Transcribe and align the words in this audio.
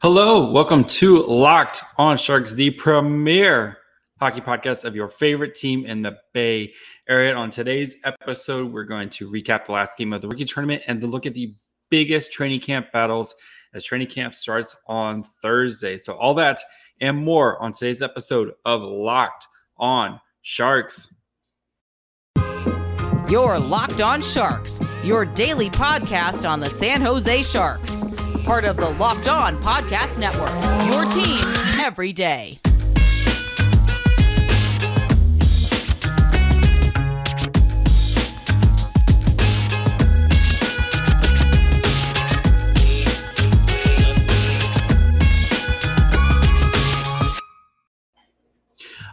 Hello, 0.00 0.48
welcome 0.52 0.84
to 0.84 1.24
Locked 1.24 1.82
on 1.96 2.16
Sharks, 2.16 2.52
the 2.52 2.70
premier 2.70 3.78
hockey 4.20 4.40
podcast 4.40 4.84
of 4.84 4.94
your 4.94 5.08
favorite 5.08 5.56
team 5.56 5.84
in 5.86 6.02
the 6.02 6.16
Bay 6.32 6.72
Area. 7.08 7.34
On 7.34 7.50
today's 7.50 7.96
episode, 8.04 8.72
we're 8.72 8.84
going 8.84 9.10
to 9.10 9.28
recap 9.28 9.66
the 9.66 9.72
last 9.72 9.98
game 9.98 10.12
of 10.12 10.22
the 10.22 10.28
rookie 10.28 10.44
tournament 10.44 10.84
and 10.86 11.00
to 11.00 11.08
look 11.08 11.26
at 11.26 11.34
the 11.34 11.52
biggest 11.90 12.32
training 12.32 12.60
camp 12.60 12.92
battles 12.92 13.34
as 13.74 13.82
training 13.82 14.06
camp 14.06 14.36
starts 14.36 14.76
on 14.86 15.24
Thursday. 15.42 15.98
So, 15.98 16.14
all 16.14 16.34
that 16.34 16.60
and 17.00 17.18
more 17.18 17.60
on 17.60 17.72
today's 17.72 18.00
episode 18.00 18.52
of 18.64 18.82
Locked 18.82 19.48
on 19.78 20.20
Sharks. 20.42 21.12
Your 23.28 23.58
Locked 23.58 24.00
on 24.00 24.22
Sharks, 24.22 24.80
your 25.02 25.24
daily 25.24 25.70
podcast 25.70 26.48
on 26.48 26.60
the 26.60 26.70
San 26.70 27.00
Jose 27.00 27.42
Sharks 27.42 28.04
part 28.48 28.64
of 28.64 28.78
the 28.78 28.88
Locked 28.92 29.28
On 29.28 29.60
Podcast 29.60 30.16
Network. 30.16 30.48
Your 30.88 31.04
team 31.04 31.38
every 31.84 32.14
day. 32.14 32.58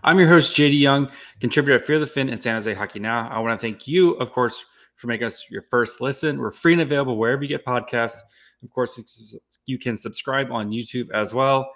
I'm 0.02 0.18
your 0.18 0.30
host, 0.30 0.56
JD 0.56 0.80
Young, 0.80 1.12
contributor 1.42 1.76
at 1.76 1.86
Fear 1.86 2.00
the 2.00 2.08
Fin 2.08 2.30
and 2.30 2.40
San 2.40 2.56
Jose 2.56 2.74
Hockey 2.74 3.00
Now. 3.00 3.28
I 3.28 3.40
want 3.40 3.60
to 3.60 3.62
thank 3.62 3.86
you, 3.86 4.12
of 4.14 4.32
course, 4.32 4.64
for 4.96 5.08
making 5.08 5.28
us 5.28 5.52
your 5.52 5.64
first 5.70 6.00
listen. 6.00 6.38
We're 6.38 6.52
free 6.52 6.72
and 6.72 6.82
available 6.82 7.18
wherever 7.18 7.44
you 7.44 7.50
get 7.50 7.66
podcasts. 7.66 8.22
Of 8.66 8.72
course, 8.72 9.40
you 9.66 9.78
can 9.78 9.96
subscribe 9.96 10.52
on 10.52 10.72
YouTube 10.72 11.12
as 11.12 11.34
well, 11.34 11.72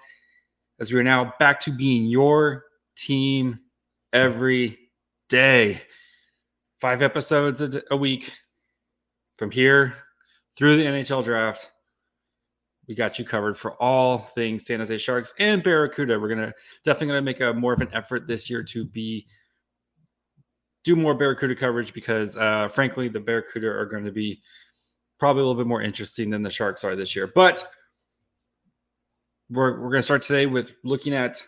as 0.78 0.92
we 0.92 0.98
are 0.98 1.04
now 1.04 1.32
back 1.38 1.60
to 1.60 1.70
being 1.70 2.06
your 2.06 2.64
team 2.96 3.60
every 4.12 4.78
day. 5.28 5.82
Five 6.80 7.02
episodes 7.02 7.78
a, 7.90 7.96
week 7.96 8.32
from 9.38 9.50
here 9.50 9.94
through 10.56 10.76
the 10.76 10.84
NHL 10.84 11.24
draft. 11.24 11.70
We 12.88 12.94
got 12.94 13.18
you 13.18 13.24
covered 13.24 13.56
for 13.56 13.74
all 13.74 14.18
things 14.18 14.66
San 14.66 14.80
Jose 14.80 14.98
Sharks 14.98 15.32
and 15.38 15.62
Barracuda. 15.62 16.18
We're 16.18 16.28
gonna 16.28 16.52
definitely 16.84 17.08
gonna 17.08 17.22
make 17.22 17.40
a 17.40 17.52
more 17.52 17.72
of 17.72 17.80
an 17.80 17.90
effort 17.92 18.26
this 18.26 18.50
year 18.50 18.62
to 18.64 18.84
be 18.84 19.26
do 20.84 20.96
more 20.96 21.14
Barracuda 21.14 21.54
coverage 21.54 21.92
because, 21.92 22.36
uh, 22.36 22.68
frankly, 22.68 23.08
the 23.08 23.20
Barracuda 23.20 23.68
are 23.68 23.86
going 23.86 24.04
to 24.04 24.12
be 24.12 24.42
probably 25.20 25.42
a 25.42 25.46
little 25.46 25.62
bit 25.62 25.68
more 25.68 25.82
interesting 25.82 26.30
than 26.30 26.42
the 26.42 26.50
Sharks 26.50 26.82
are 26.82 26.96
this 26.96 27.14
year. 27.14 27.28
But 27.28 27.64
we're, 29.50 29.72
we're 29.74 29.90
going 29.90 29.98
to 29.98 30.02
start 30.02 30.22
today 30.22 30.46
with 30.46 30.72
looking 30.82 31.14
at 31.14 31.42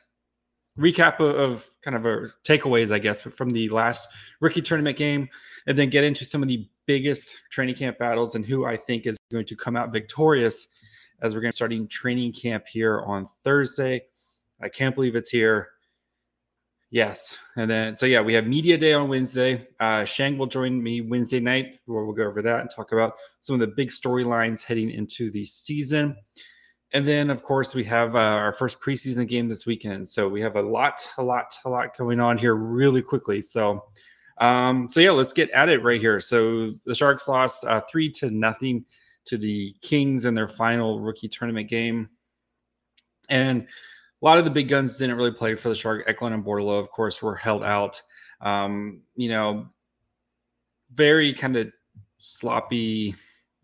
recap 0.78 1.20
of, 1.20 1.36
of 1.36 1.70
kind 1.82 1.96
of 1.96 2.04
our 2.04 2.34
takeaways, 2.44 2.92
I 2.92 2.98
guess, 2.98 3.22
from 3.22 3.50
the 3.50 3.68
last 3.70 4.06
rookie 4.40 4.62
tournament 4.62 4.96
game, 4.96 5.28
and 5.66 5.78
then 5.78 5.90
get 5.90 6.04
into 6.04 6.24
some 6.24 6.42
of 6.42 6.48
the 6.48 6.68
biggest 6.86 7.36
training 7.50 7.74
camp 7.74 7.98
battles 7.98 8.34
and 8.34 8.44
who 8.44 8.64
I 8.66 8.76
think 8.76 9.06
is 9.06 9.16
going 9.30 9.46
to 9.46 9.56
come 9.56 9.76
out 9.76 9.92
victorious 9.92 10.68
as 11.20 11.34
we're 11.34 11.40
going 11.40 11.52
to 11.52 11.56
starting 11.56 11.86
training 11.88 12.32
camp 12.32 12.66
here 12.66 13.02
on 13.02 13.26
Thursday. 13.44 14.02
I 14.60 14.68
can't 14.68 14.94
believe 14.94 15.16
it's 15.16 15.30
here. 15.30 15.70
Yes. 16.92 17.38
And 17.56 17.70
then, 17.70 17.96
so 17.96 18.04
yeah, 18.04 18.20
we 18.20 18.34
have 18.34 18.46
media 18.46 18.76
day 18.76 18.92
on 18.92 19.08
Wednesday. 19.08 19.66
Uh, 19.80 20.04
Shang 20.04 20.36
will 20.36 20.46
join 20.46 20.82
me 20.82 21.00
Wednesday 21.00 21.40
night 21.40 21.80
where 21.86 22.04
we'll 22.04 22.14
go 22.14 22.24
over 22.24 22.42
that 22.42 22.60
and 22.60 22.70
talk 22.70 22.92
about 22.92 23.14
some 23.40 23.54
of 23.54 23.60
the 23.60 23.74
big 23.74 23.88
storylines 23.88 24.62
heading 24.62 24.90
into 24.90 25.30
the 25.30 25.42
season. 25.46 26.14
And 26.92 27.08
then, 27.08 27.30
of 27.30 27.42
course, 27.42 27.74
we 27.74 27.82
have 27.84 28.14
uh, 28.14 28.18
our 28.18 28.52
first 28.52 28.78
preseason 28.78 29.26
game 29.26 29.48
this 29.48 29.64
weekend. 29.64 30.06
So 30.06 30.28
we 30.28 30.42
have 30.42 30.56
a 30.56 30.60
lot, 30.60 31.08
a 31.16 31.22
lot, 31.22 31.56
a 31.64 31.70
lot 31.70 31.96
going 31.96 32.20
on 32.20 32.36
here 32.36 32.54
really 32.54 33.00
quickly. 33.00 33.40
So, 33.40 33.86
um, 34.36 34.86
so 34.90 35.00
yeah, 35.00 35.12
let's 35.12 35.32
get 35.32 35.48
at 35.52 35.70
it 35.70 35.82
right 35.82 35.98
here. 35.98 36.20
So 36.20 36.72
the 36.84 36.94
Sharks 36.94 37.26
lost 37.26 37.64
uh, 37.64 37.80
three 37.90 38.10
to 38.10 38.30
nothing 38.30 38.84
to 39.24 39.38
the 39.38 39.74
Kings 39.80 40.26
in 40.26 40.34
their 40.34 40.46
final 40.46 41.00
rookie 41.00 41.28
tournament 41.28 41.70
game. 41.70 42.10
And 43.30 43.66
a 44.22 44.24
lot 44.24 44.38
of 44.38 44.44
the 44.44 44.50
big 44.50 44.68
guns 44.68 44.98
didn't 44.98 45.16
really 45.16 45.32
play 45.32 45.54
for 45.56 45.68
the 45.68 45.74
Shark. 45.74 46.04
Eklund 46.06 46.34
and 46.34 46.44
Bordeleau, 46.44 46.78
of 46.78 46.90
course, 46.90 47.20
were 47.20 47.34
held 47.34 47.64
out. 47.64 48.00
Um, 48.40 49.02
you 49.16 49.28
know, 49.28 49.66
very 50.94 51.34
kind 51.34 51.56
of 51.56 51.72
sloppy 52.18 53.16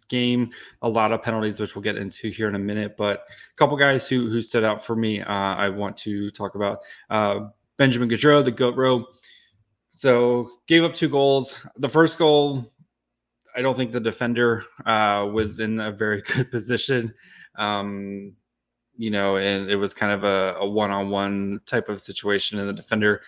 game. 0.08 0.50
A 0.82 0.88
lot 0.88 1.12
of 1.12 1.22
penalties, 1.22 1.60
which 1.60 1.76
we'll 1.76 1.82
get 1.82 1.96
into 1.96 2.30
here 2.30 2.48
in 2.48 2.54
a 2.54 2.58
minute. 2.58 2.96
But 2.96 3.20
a 3.20 3.56
couple 3.56 3.76
guys 3.76 4.08
who 4.08 4.28
who 4.28 4.42
stood 4.42 4.64
out 4.64 4.84
for 4.84 4.96
me, 4.96 5.20
uh, 5.20 5.32
I 5.32 5.68
want 5.68 5.96
to 5.98 6.30
talk 6.30 6.54
about. 6.54 6.80
Uh, 7.08 7.48
Benjamin 7.76 8.08
Gaudreau, 8.08 8.44
the 8.44 8.50
goat 8.50 8.76
row. 8.76 9.06
So 9.90 10.50
gave 10.66 10.84
up 10.84 10.94
two 10.94 11.08
goals. 11.08 11.54
The 11.76 11.88
first 11.88 12.18
goal, 12.18 12.72
I 13.56 13.62
don't 13.62 13.76
think 13.76 13.92
the 13.92 14.00
defender 14.00 14.64
uh, 14.84 15.28
was 15.32 15.60
in 15.60 15.80
a 15.80 15.92
very 15.92 16.22
good 16.26 16.50
position. 16.50 17.14
Um, 17.56 18.34
you 18.98 19.10
know, 19.10 19.36
and 19.36 19.70
it 19.70 19.76
was 19.76 19.94
kind 19.94 20.12
of 20.12 20.24
a, 20.24 20.58
a 20.58 20.68
one-on-one 20.68 21.60
type 21.64 21.88
of 21.88 22.00
situation, 22.00 22.58
and 22.58 22.68
the 22.68 22.74
defender 22.74 23.22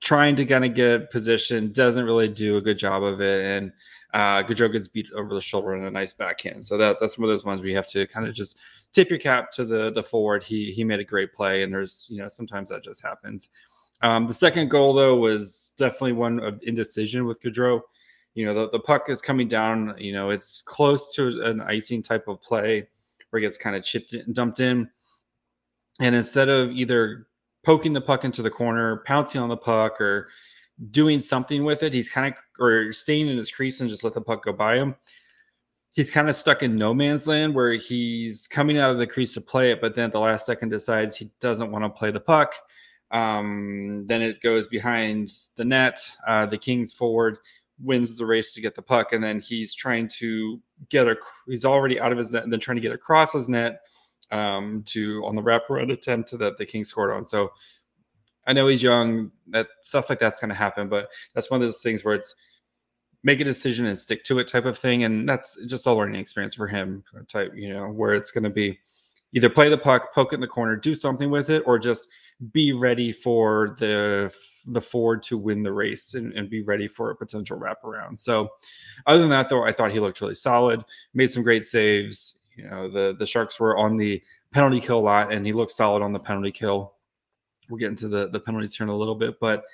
trying 0.00 0.36
to 0.36 0.44
kind 0.44 0.64
of 0.64 0.74
get 0.74 1.10
position 1.10 1.72
doesn't 1.72 2.04
really 2.04 2.28
do 2.28 2.56
a 2.56 2.60
good 2.60 2.78
job 2.78 3.02
of 3.02 3.20
it, 3.20 3.44
and 3.44 3.72
uh, 4.14 4.42
Gaudreau 4.44 4.72
gets 4.72 4.88
beat 4.88 5.10
over 5.12 5.34
the 5.34 5.40
shoulder 5.40 5.74
in 5.74 5.84
a 5.84 5.90
nice 5.90 6.12
backhand. 6.12 6.64
So 6.64 6.78
that 6.78 6.98
that's 7.00 7.18
one 7.18 7.24
of 7.24 7.30
those 7.30 7.44
ones 7.44 7.60
where 7.60 7.68
you 7.68 7.76
have 7.76 7.88
to 7.88 8.06
kind 8.06 8.26
of 8.26 8.34
just 8.34 8.58
tip 8.92 9.10
your 9.10 9.18
cap 9.18 9.50
to 9.52 9.64
the 9.64 9.92
the 9.92 10.02
forward. 10.02 10.44
He 10.44 10.70
he 10.72 10.84
made 10.84 11.00
a 11.00 11.04
great 11.04 11.34
play, 11.34 11.64
and 11.64 11.72
there's 11.72 12.08
you 12.10 12.22
know 12.22 12.28
sometimes 12.28 12.70
that 12.70 12.84
just 12.84 13.02
happens. 13.02 13.48
Um, 14.02 14.26
the 14.26 14.34
second 14.34 14.70
goal 14.70 14.92
though 14.92 15.16
was 15.16 15.72
definitely 15.76 16.12
one 16.12 16.38
of 16.40 16.60
indecision 16.62 17.26
with 17.26 17.42
Gaudreau. 17.42 17.80
You 18.34 18.46
know 18.46 18.54
the, 18.54 18.70
the 18.70 18.80
puck 18.80 19.08
is 19.08 19.20
coming 19.20 19.48
down. 19.48 19.96
You 19.98 20.12
know 20.12 20.30
it's 20.30 20.62
close 20.62 21.12
to 21.16 21.42
an 21.42 21.60
icing 21.60 22.02
type 22.02 22.28
of 22.28 22.40
play 22.40 22.86
where 23.30 23.38
it 23.38 23.42
gets 23.42 23.58
kind 23.58 23.76
of 23.76 23.84
chipped 23.84 24.12
and 24.12 24.34
dumped 24.34 24.60
in. 24.60 24.90
And 26.00 26.14
instead 26.14 26.48
of 26.48 26.70
either 26.72 27.26
poking 27.64 27.92
the 27.92 28.00
puck 28.00 28.24
into 28.24 28.42
the 28.42 28.50
corner, 28.50 29.02
pouncing 29.06 29.40
on 29.40 29.48
the 29.48 29.56
puck, 29.56 30.00
or 30.00 30.28
doing 30.90 31.20
something 31.20 31.64
with 31.64 31.82
it, 31.82 31.92
he's 31.92 32.10
kind 32.10 32.34
of 32.34 32.40
or 32.58 32.92
staying 32.92 33.28
in 33.28 33.36
his 33.36 33.50
crease 33.50 33.80
and 33.80 33.90
just 33.90 34.04
let 34.04 34.14
the 34.14 34.20
puck 34.20 34.44
go 34.44 34.52
by 34.52 34.76
him. 34.76 34.94
He's 35.92 36.10
kind 36.10 36.28
of 36.28 36.36
stuck 36.36 36.62
in 36.62 36.76
no 36.76 36.92
man's 36.92 37.26
land 37.26 37.54
where 37.54 37.72
he's 37.72 38.46
coming 38.46 38.78
out 38.78 38.90
of 38.90 38.98
the 38.98 39.06
crease 39.06 39.32
to 39.34 39.40
play 39.40 39.70
it, 39.70 39.80
but 39.80 39.94
then 39.94 40.06
at 40.06 40.12
the 40.12 40.20
last 40.20 40.44
second 40.44 40.68
decides 40.68 41.16
he 41.16 41.30
doesn't 41.40 41.72
want 41.72 41.84
to 41.84 41.88
play 41.88 42.10
the 42.10 42.20
puck. 42.20 42.54
Um, 43.10 44.04
then 44.06 44.20
it 44.20 44.42
goes 44.42 44.66
behind 44.66 45.32
the 45.56 45.64
net. 45.64 45.98
Uh, 46.26 46.44
the 46.44 46.58
Kings 46.58 46.92
forward 46.92 47.38
wins 47.80 48.18
the 48.18 48.26
race 48.26 48.52
to 48.54 48.60
get 48.60 48.74
the 48.74 48.82
puck, 48.82 49.12
and 49.12 49.24
then 49.24 49.40
he's 49.40 49.74
trying 49.74 50.08
to 50.18 50.60
get 50.88 51.06
a. 51.06 51.16
He's 51.46 51.64
already 51.64 52.00
out 52.00 52.12
of 52.12 52.18
his 52.18 52.32
net, 52.32 52.44
and 52.44 52.52
then 52.52 52.60
trying 52.60 52.76
to 52.76 52.82
get 52.82 52.92
across 52.92 53.32
his 53.32 53.48
net 53.48 53.80
um, 54.30 54.82
to 54.86 55.24
on 55.24 55.36
the 55.36 55.42
wraparound 55.42 55.92
attempt 55.92 56.36
that 56.38 56.56
the 56.56 56.66
Kings 56.66 56.88
scored 56.88 57.12
on. 57.12 57.24
So 57.24 57.52
I 58.46 58.52
know 58.52 58.68
he's 58.68 58.82
young. 58.82 59.32
That 59.48 59.68
stuff 59.82 60.08
like 60.08 60.18
that's 60.18 60.40
going 60.40 60.50
to 60.50 60.54
happen, 60.54 60.88
but 60.88 61.08
that's 61.34 61.50
one 61.50 61.60
of 61.60 61.66
those 61.66 61.82
things 61.82 62.04
where 62.04 62.14
it's 62.14 62.34
make 63.22 63.40
a 63.40 63.44
decision 63.44 63.86
and 63.86 63.98
stick 63.98 64.22
to 64.24 64.38
it 64.38 64.46
type 64.46 64.66
of 64.66 64.78
thing, 64.78 65.04
and 65.04 65.28
that's 65.28 65.58
just 65.66 65.86
a 65.86 65.92
learning 65.92 66.20
experience 66.20 66.54
for 66.54 66.68
him. 66.68 67.02
Type, 67.28 67.52
you 67.54 67.68
know, 67.68 67.88
where 67.88 68.14
it's 68.14 68.30
going 68.30 68.44
to 68.44 68.50
be 68.50 68.78
either 69.36 69.50
play 69.50 69.68
the 69.68 69.76
puck, 69.76 70.14
poke 70.14 70.32
it 70.32 70.36
in 70.36 70.40
the 70.40 70.46
corner, 70.46 70.74
do 70.76 70.94
something 70.94 71.30
with 71.30 71.50
it, 71.50 71.62
or 71.66 71.78
just 71.78 72.08
be 72.52 72.72
ready 72.72 73.12
for 73.12 73.76
the 73.78 74.34
the 74.66 74.80
Ford 74.80 75.22
to 75.24 75.36
win 75.36 75.62
the 75.62 75.72
race 75.72 76.14
and, 76.14 76.32
and, 76.32 76.50
be 76.50 76.62
ready 76.62 76.88
for 76.88 77.10
a 77.10 77.16
potential 77.16 77.56
wraparound. 77.56 78.18
So, 78.18 78.48
other 79.06 79.20
than 79.20 79.28
that, 79.30 79.48
though, 79.48 79.64
I 79.64 79.72
thought 79.72 79.92
he 79.92 80.00
looked 80.00 80.20
really 80.20 80.34
solid, 80.34 80.82
made 81.14 81.30
some 81.30 81.42
great 81.42 81.66
saves. 81.66 82.42
You 82.56 82.68
know, 82.68 82.90
the 82.90 83.14
the 83.16 83.26
Sharks 83.26 83.60
were 83.60 83.76
on 83.76 83.98
the 83.98 84.22
penalty 84.52 84.80
kill 84.80 84.98
a 84.98 85.00
lot, 85.00 85.32
and 85.32 85.44
he 85.44 85.52
looked 85.52 85.72
solid 85.72 86.02
on 86.02 86.14
the 86.14 86.18
penalty 86.18 86.50
kill. 86.50 86.94
We'll 87.68 87.78
get 87.78 87.90
into 87.90 88.08
the 88.08 88.28
the 88.28 88.40
penalties 88.40 88.74
here 88.74 88.86
in 88.86 88.90
a 88.90 88.96
little 88.96 89.14
bit, 89.14 89.38
but 89.38 89.64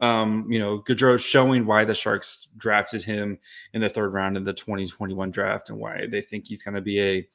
um, 0.00 0.46
you 0.50 0.58
know, 0.58 0.80
Gaudreau 0.80 1.18
showing 1.18 1.66
why 1.66 1.84
the 1.84 1.94
Sharks 1.94 2.48
drafted 2.56 3.02
him 3.02 3.38
in 3.74 3.82
the 3.82 3.88
third 3.90 4.14
round 4.14 4.38
in 4.38 4.44
the 4.44 4.54
2021 4.54 5.30
draft 5.30 5.68
and 5.68 5.78
why 5.78 6.06
they 6.10 6.22
think 6.22 6.46
he's 6.46 6.62
going 6.62 6.74
to 6.74 6.80
be 6.80 7.00
a 7.02 7.28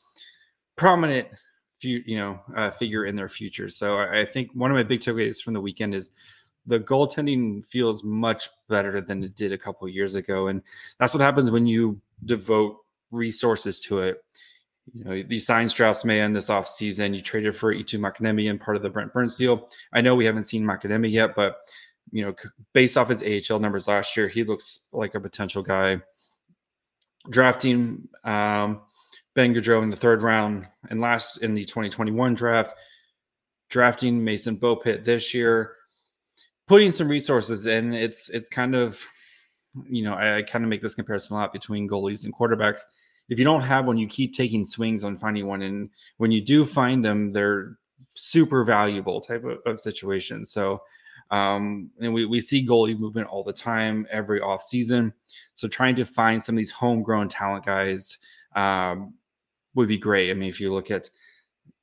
prominent 0.75 1.27
few, 1.77 2.03
you 2.05 2.17
know, 2.17 2.39
uh, 2.55 2.71
figure 2.71 3.05
in 3.05 3.15
their 3.15 3.29
future. 3.29 3.69
So 3.69 3.97
I, 3.97 4.21
I 4.21 4.25
think 4.25 4.51
one 4.53 4.71
of 4.71 4.75
my 4.75 4.83
big 4.83 5.01
takeaways 5.01 5.41
from 5.41 5.53
the 5.53 5.61
weekend 5.61 5.93
is 5.93 6.11
the 6.65 6.79
goaltending 6.79 7.65
feels 7.65 8.03
much 8.03 8.49
better 8.67 9.01
than 9.01 9.23
it 9.23 9.35
did 9.35 9.51
a 9.51 9.57
couple 9.57 9.87
years 9.87 10.15
ago, 10.15 10.47
and 10.47 10.61
that's 10.99 11.13
what 11.13 11.21
happens 11.21 11.51
when 11.51 11.67
you 11.67 11.99
devote 12.25 12.77
resources 13.11 13.79
to 13.81 13.99
it. 13.99 14.23
You 14.93 15.03
know, 15.03 15.11
you 15.13 15.39
signed 15.39 15.71
Strauss 15.71 16.05
Mann 16.05 16.33
this 16.33 16.49
offseason. 16.49 17.15
You 17.15 17.21
traded 17.21 17.55
for 17.55 17.73
Eetu 17.73 17.99
Makiniemi 17.99 18.49
and 18.49 18.61
part 18.61 18.77
of 18.77 18.83
the 18.83 18.89
Brent 18.89 19.13
Burns 19.13 19.35
deal. 19.35 19.69
I 19.93 20.01
know 20.01 20.15
we 20.15 20.25
haven't 20.25 20.43
seen 20.43 20.63
Makiniemi 20.63 21.11
yet, 21.11 21.35
but 21.35 21.57
you 22.11 22.23
know, 22.23 22.35
based 22.73 22.97
off 22.97 23.09
his 23.09 23.23
AHL 23.23 23.59
numbers 23.59 23.87
last 23.87 24.15
year, 24.15 24.27
he 24.27 24.43
looks 24.43 24.87
like 24.91 25.15
a 25.15 25.19
potential 25.19 25.63
guy. 25.63 26.01
Drafting 27.29 28.07
um, 28.23 28.81
Ben 29.35 29.53
Gaudreau 29.53 29.83
in 29.83 29.89
the 29.89 29.97
third 29.97 30.23
round 30.23 30.65
and 30.89 31.01
last 31.01 31.37
in 31.37 31.53
the 31.53 31.65
2021 31.65 32.33
draft, 32.33 32.73
drafting 33.69 34.23
Mason 34.23 34.57
Beaupit 34.57 35.03
this 35.03 35.33
year, 35.33 35.75
putting 36.67 36.91
some 36.91 37.09
resources 37.09 37.65
in. 37.65 37.93
It's 37.93 38.29
it's 38.29 38.47
kind 38.47 38.75
of, 38.75 39.05
you 39.89 40.03
know, 40.03 40.13
I, 40.13 40.37
I 40.37 40.41
kind 40.41 40.63
of 40.63 40.69
make 40.69 40.81
this 40.81 40.95
comparison 40.95 41.35
a 41.35 41.39
lot 41.39 41.53
between 41.53 41.87
goalies 41.87 42.23
and 42.23 42.33
quarterbacks. 42.33 42.81
If 43.27 43.37
you 43.37 43.45
don't 43.45 43.61
have 43.61 43.87
one, 43.87 43.97
you 43.97 44.07
keep 44.07 44.33
taking 44.33 44.63
swings 44.63 45.03
on 45.03 45.17
finding 45.17 45.47
one, 45.47 45.61
and 45.61 45.89
when 46.17 46.31
you 46.31 46.41
do 46.41 46.63
find 46.63 47.03
them, 47.03 47.31
they're 47.31 47.77
super 48.13 48.63
valuable 48.63 49.19
type 49.19 49.43
of, 49.43 49.59
of 49.65 49.79
situation. 49.79 50.45
So 50.45 50.81
um, 51.31 51.89
and 51.99 52.13
we, 52.13 52.25
we 52.25 52.39
see 52.39 52.65
goalie 52.65 52.97
movement 52.97 53.27
all 53.27 53.43
the 53.43 53.51
time, 53.51 54.05
every 54.09 54.39
off 54.39 54.61
season. 54.61 55.13
So 55.55 55.67
trying 55.67 55.95
to 55.95 56.05
find 56.05 56.41
some 56.41 56.55
of 56.55 56.57
these 56.57 56.71
homegrown 56.71 57.29
talent 57.29 57.65
guys 57.65 58.19
um, 58.55 59.15
would 59.75 59.87
be 59.87 59.97
great. 59.97 60.31
I 60.31 60.33
mean, 60.33 60.49
if 60.49 60.59
you 60.59 60.73
look 60.73 60.89
at 60.89 61.09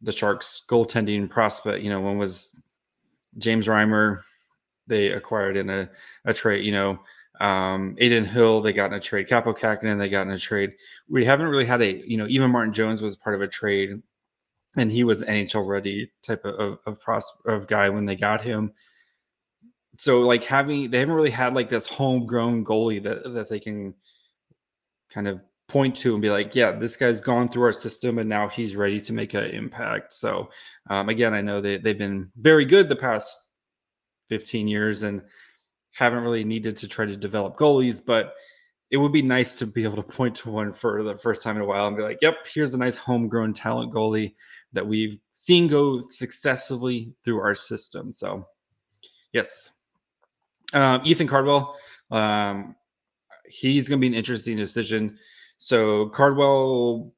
the 0.00 0.12
Sharks 0.12 0.64
goaltending 0.68 1.30
prospect, 1.30 1.82
you 1.82 1.90
know, 1.90 2.00
when 2.00 2.18
was 2.18 2.62
James 3.38 3.68
Reimer, 3.68 4.22
they 4.86 5.12
acquired 5.12 5.56
in 5.56 5.70
a, 5.70 5.88
a 6.24 6.34
trade, 6.34 6.64
you 6.64 6.72
know, 6.72 6.98
um, 7.40 7.96
Adin 8.00 8.24
Hill, 8.24 8.60
they 8.60 8.72
got 8.72 8.90
in 8.90 8.98
a 8.98 9.00
trade. 9.00 9.28
Kaapo 9.28 9.56
Kähkönen, 9.56 9.98
they 9.98 10.08
got 10.08 10.26
in 10.26 10.32
a 10.32 10.38
trade. 10.38 10.72
We 11.08 11.24
haven't 11.24 11.48
really 11.48 11.64
had 11.64 11.82
a, 11.82 12.06
you 12.08 12.16
know, 12.16 12.26
even 12.28 12.50
Martin 12.50 12.72
Jones 12.72 13.00
was 13.00 13.16
part 13.16 13.34
of 13.34 13.42
a 13.42 13.48
trade 13.48 14.02
and 14.76 14.90
he 14.90 15.04
was 15.04 15.22
NHL 15.22 15.66
ready 15.66 16.10
type 16.22 16.44
of, 16.44 16.54
of, 16.54 16.78
of, 16.86 17.00
pros, 17.00 17.30
of 17.46 17.66
guy 17.66 17.88
when 17.88 18.06
they 18.06 18.16
got 18.16 18.42
him 18.42 18.72
so 19.98 20.22
like 20.22 20.44
having 20.44 20.90
they 20.90 20.98
haven't 20.98 21.14
really 21.14 21.30
had 21.30 21.54
like 21.54 21.68
this 21.68 21.86
homegrown 21.86 22.64
goalie 22.64 23.02
that 23.02 23.22
that 23.34 23.48
they 23.48 23.60
can 23.60 23.94
kind 25.10 25.28
of 25.28 25.40
point 25.72 25.96
to 25.96 26.12
and 26.12 26.20
be 26.20 26.28
like, 26.28 26.54
yeah, 26.54 26.70
this 26.70 26.96
guy's 26.96 27.20
gone 27.20 27.48
through 27.48 27.62
our 27.64 27.72
system 27.72 28.18
and 28.18 28.28
now 28.28 28.46
he's 28.46 28.76
ready 28.76 29.00
to 29.00 29.12
make 29.12 29.32
an 29.32 29.44
impact. 29.44 30.12
So 30.12 30.50
um, 30.90 31.08
again, 31.08 31.32
I 31.32 31.40
know 31.40 31.62
they 31.62 31.78
they've 31.78 31.96
been 31.98 32.30
very 32.36 32.66
good 32.66 32.90
the 32.90 32.96
past 32.96 33.38
15 34.28 34.68
years 34.68 35.02
and 35.02 35.22
haven't 35.92 36.22
really 36.22 36.44
needed 36.44 36.76
to 36.76 36.88
try 36.88 37.06
to 37.06 37.16
develop 37.16 37.56
goalies, 37.56 38.04
but 38.04 38.34
it 38.90 38.98
would 38.98 39.12
be 39.12 39.22
nice 39.22 39.54
to 39.54 39.66
be 39.66 39.84
able 39.84 39.96
to 39.96 40.02
point 40.02 40.34
to 40.36 40.50
one 40.50 40.74
for 40.74 41.02
the 41.02 41.16
first 41.16 41.42
time 41.42 41.56
in 41.56 41.62
a 41.62 41.66
while 41.66 41.86
and 41.86 41.96
be 41.96 42.02
like, 42.02 42.18
yep, 42.20 42.46
here's 42.52 42.74
a 42.74 42.78
nice 42.78 42.98
homegrown 42.98 43.54
talent 43.54 43.94
goalie 43.94 44.34
that 44.74 44.86
we've 44.86 45.18
seen 45.32 45.68
go 45.68 46.02
successfully 46.10 47.14
through 47.24 47.40
our 47.40 47.54
system. 47.54 48.12
So, 48.12 48.46
yes, 49.32 49.70
um, 50.74 51.00
Ethan 51.04 51.28
Cardwell, 51.28 51.74
um, 52.10 52.76
he's 53.46 53.88
going 53.88 53.98
to 53.98 54.02
be 54.02 54.08
an 54.08 54.14
interesting 54.14 54.58
decision. 54.58 55.18
So 55.62 56.08
Cardwell, 56.08 57.14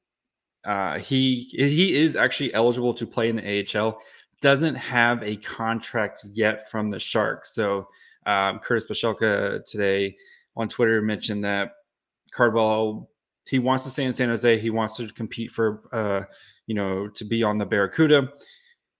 uh, 0.66 0.98
he 0.98 1.44
he 1.44 1.96
is 1.96 2.14
actually 2.14 2.52
eligible 2.52 2.92
to 2.92 3.06
play 3.06 3.30
in 3.30 3.36
the 3.36 3.64
AHL. 3.74 3.98
Doesn't 4.42 4.74
have 4.74 5.22
a 5.22 5.36
contract 5.36 6.26
yet 6.30 6.70
from 6.70 6.90
the 6.90 6.98
Sharks. 6.98 7.54
So 7.54 7.88
um, 8.26 8.58
Curtis 8.58 8.86
Pashelka 8.86 9.64
today 9.64 10.14
on 10.58 10.68
Twitter 10.68 11.00
mentioned 11.00 11.42
that 11.44 11.70
Cardwell 12.32 13.08
he 13.48 13.58
wants 13.58 13.84
to 13.84 13.90
stay 13.90 14.04
in 14.04 14.12
San 14.12 14.28
Jose. 14.28 14.58
He 14.58 14.68
wants 14.68 14.98
to 14.98 15.08
compete 15.08 15.50
for 15.50 15.80
uh, 15.90 16.24
you 16.66 16.74
know 16.74 17.08
to 17.08 17.24
be 17.24 17.42
on 17.42 17.56
the 17.56 17.64
Barracuda. 17.64 18.30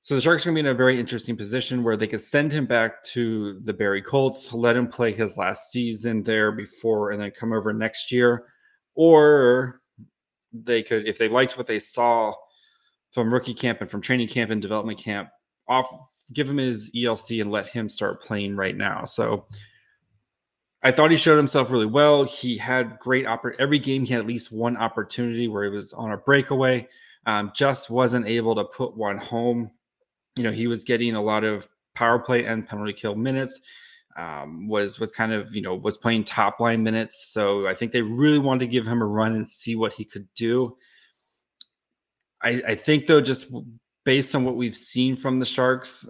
So 0.01 0.15
the 0.15 0.23
Sharks 0.23 0.47
are 0.47 0.53
going 0.53 0.57
to 0.57 0.63
be 0.63 0.69
in 0.71 0.75
a 0.75 0.79
very 0.79 0.99
interesting 0.99 1.37
position 1.37 1.85
where 1.85 1.99
they 1.99 2.07
could 2.07 2.23
send 2.23 2.51
him 2.51 2.65
back 2.65 3.03
to 3.13 3.61
the 3.61 3.75
Barrie 3.75 4.01
Colts, 4.01 4.55
let 4.55 4.75
him 4.75 4.89
play 4.89 5.13
his 5.13 5.37
last 5.37 5.71
season 5.71 6.23
there 6.23 6.51
before, 6.51 7.11
and 7.11 7.21
then 7.21 7.31
come 7.31 7.53
over 7.53 7.75
next 7.75 8.11
year. 8.11 8.47
Or 8.95 9.81
they 10.53 10.83
could, 10.83 11.07
if 11.07 11.19
they 11.19 11.29
liked 11.29 11.57
what 11.57 11.67
they 11.67 11.79
saw 11.79 12.35
from 13.11 13.33
rookie 13.33 13.55
camp 13.55 13.81
and 13.81 13.91
from 13.91 14.01
training 14.01 14.29
camp 14.29 14.51
and 14.51 14.63
development 14.63 14.99
camp, 14.99 15.31
off 15.69 15.89
give 16.33 16.49
him 16.49 16.57
his 16.57 16.91
ELC 16.95 17.41
and 17.41 17.51
let 17.51 17.69
him 17.69 17.89
start 17.89 18.23
playing 18.23 18.57
right 18.57 18.77
now. 18.77 19.05
So 19.05 19.47
I 20.83 20.91
thought 20.91 21.11
he 21.11 21.17
showed 21.17 21.37
himself 21.37 21.71
really 21.71 21.87
well. 21.87 22.25
He 22.25 22.57
had 22.57 22.99
great 22.99 23.27
oppor- 23.27 23.57
every 23.59 23.79
game 23.79 24.05
he 24.05 24.13
had 24.13 24.21
at 24.21 24.27
least 24.27 24.53
one 24.53 24.77
opportunity 24.77 25.49
where 25.49 25.65
he 25.65 25.71
was 25.71 25.93
on 25.93 26.13
a 26.13 26.17
breakaway. 26.17 26.89
Um, 27.27 27.53
just 27.55 27.91
wasn't 27.91 28.27
able 28.27 28.55
to 28.55 28.65
put 28.65 28.97
one 28.97 29.19
home 29.19 29.71
you 30.37 30.43
know, 30.43 30.53
he 30.53 30.67
was 30.67 30.85
getting 30.85 31.15
a 31.15 31.23
lot 31.23 31.45
of 31.45 31.69
power 31.95 32.19
play 32.19 32.45
and 32.45 32.67
penalty 32.67 32.93
kill 32.93 33.15
minutes. 33.15 33.61
Um, 34.17 34.69
was 34.69 35.01
was 35.01 35.13
kind 35.13 35.33
of 35.33 35.55
you 35.55 35.63
know 35.63 35.75
was 35.75 35.99
playing 35.99 36.25
top 36.25 36.61
line 36.61 36.83
minutes. 36.83 37.33
So 37.33 37.67
I 37.67 37.75
think 37.75 37.91
they 37.91 38.03
really 38.03 38.39
wanted 38.39 38.61
to 38.61 38.67
give 38.69 38.87
him 38.87 39.03
a 39.03 39.07
run 39.07 39.35
and 39.35 39.47
see 39.47 39.75
what 39.75 39.93
he 39.93 40.05
could 40.05 40.29
do. 40.35 40.77
I, 42.43 42.63
I 42.69 42.75
think 42.75 43.07
though, 43.07 43.21
just 43.21 43.53
based 44.05 44.35
on 44.35 44.45
what 44.45 44.57
we've 44.57 44.77
seen 44.77 45.17
from 45.17 45.41
the 45.41 45.47
Sharks, 45.47 46.09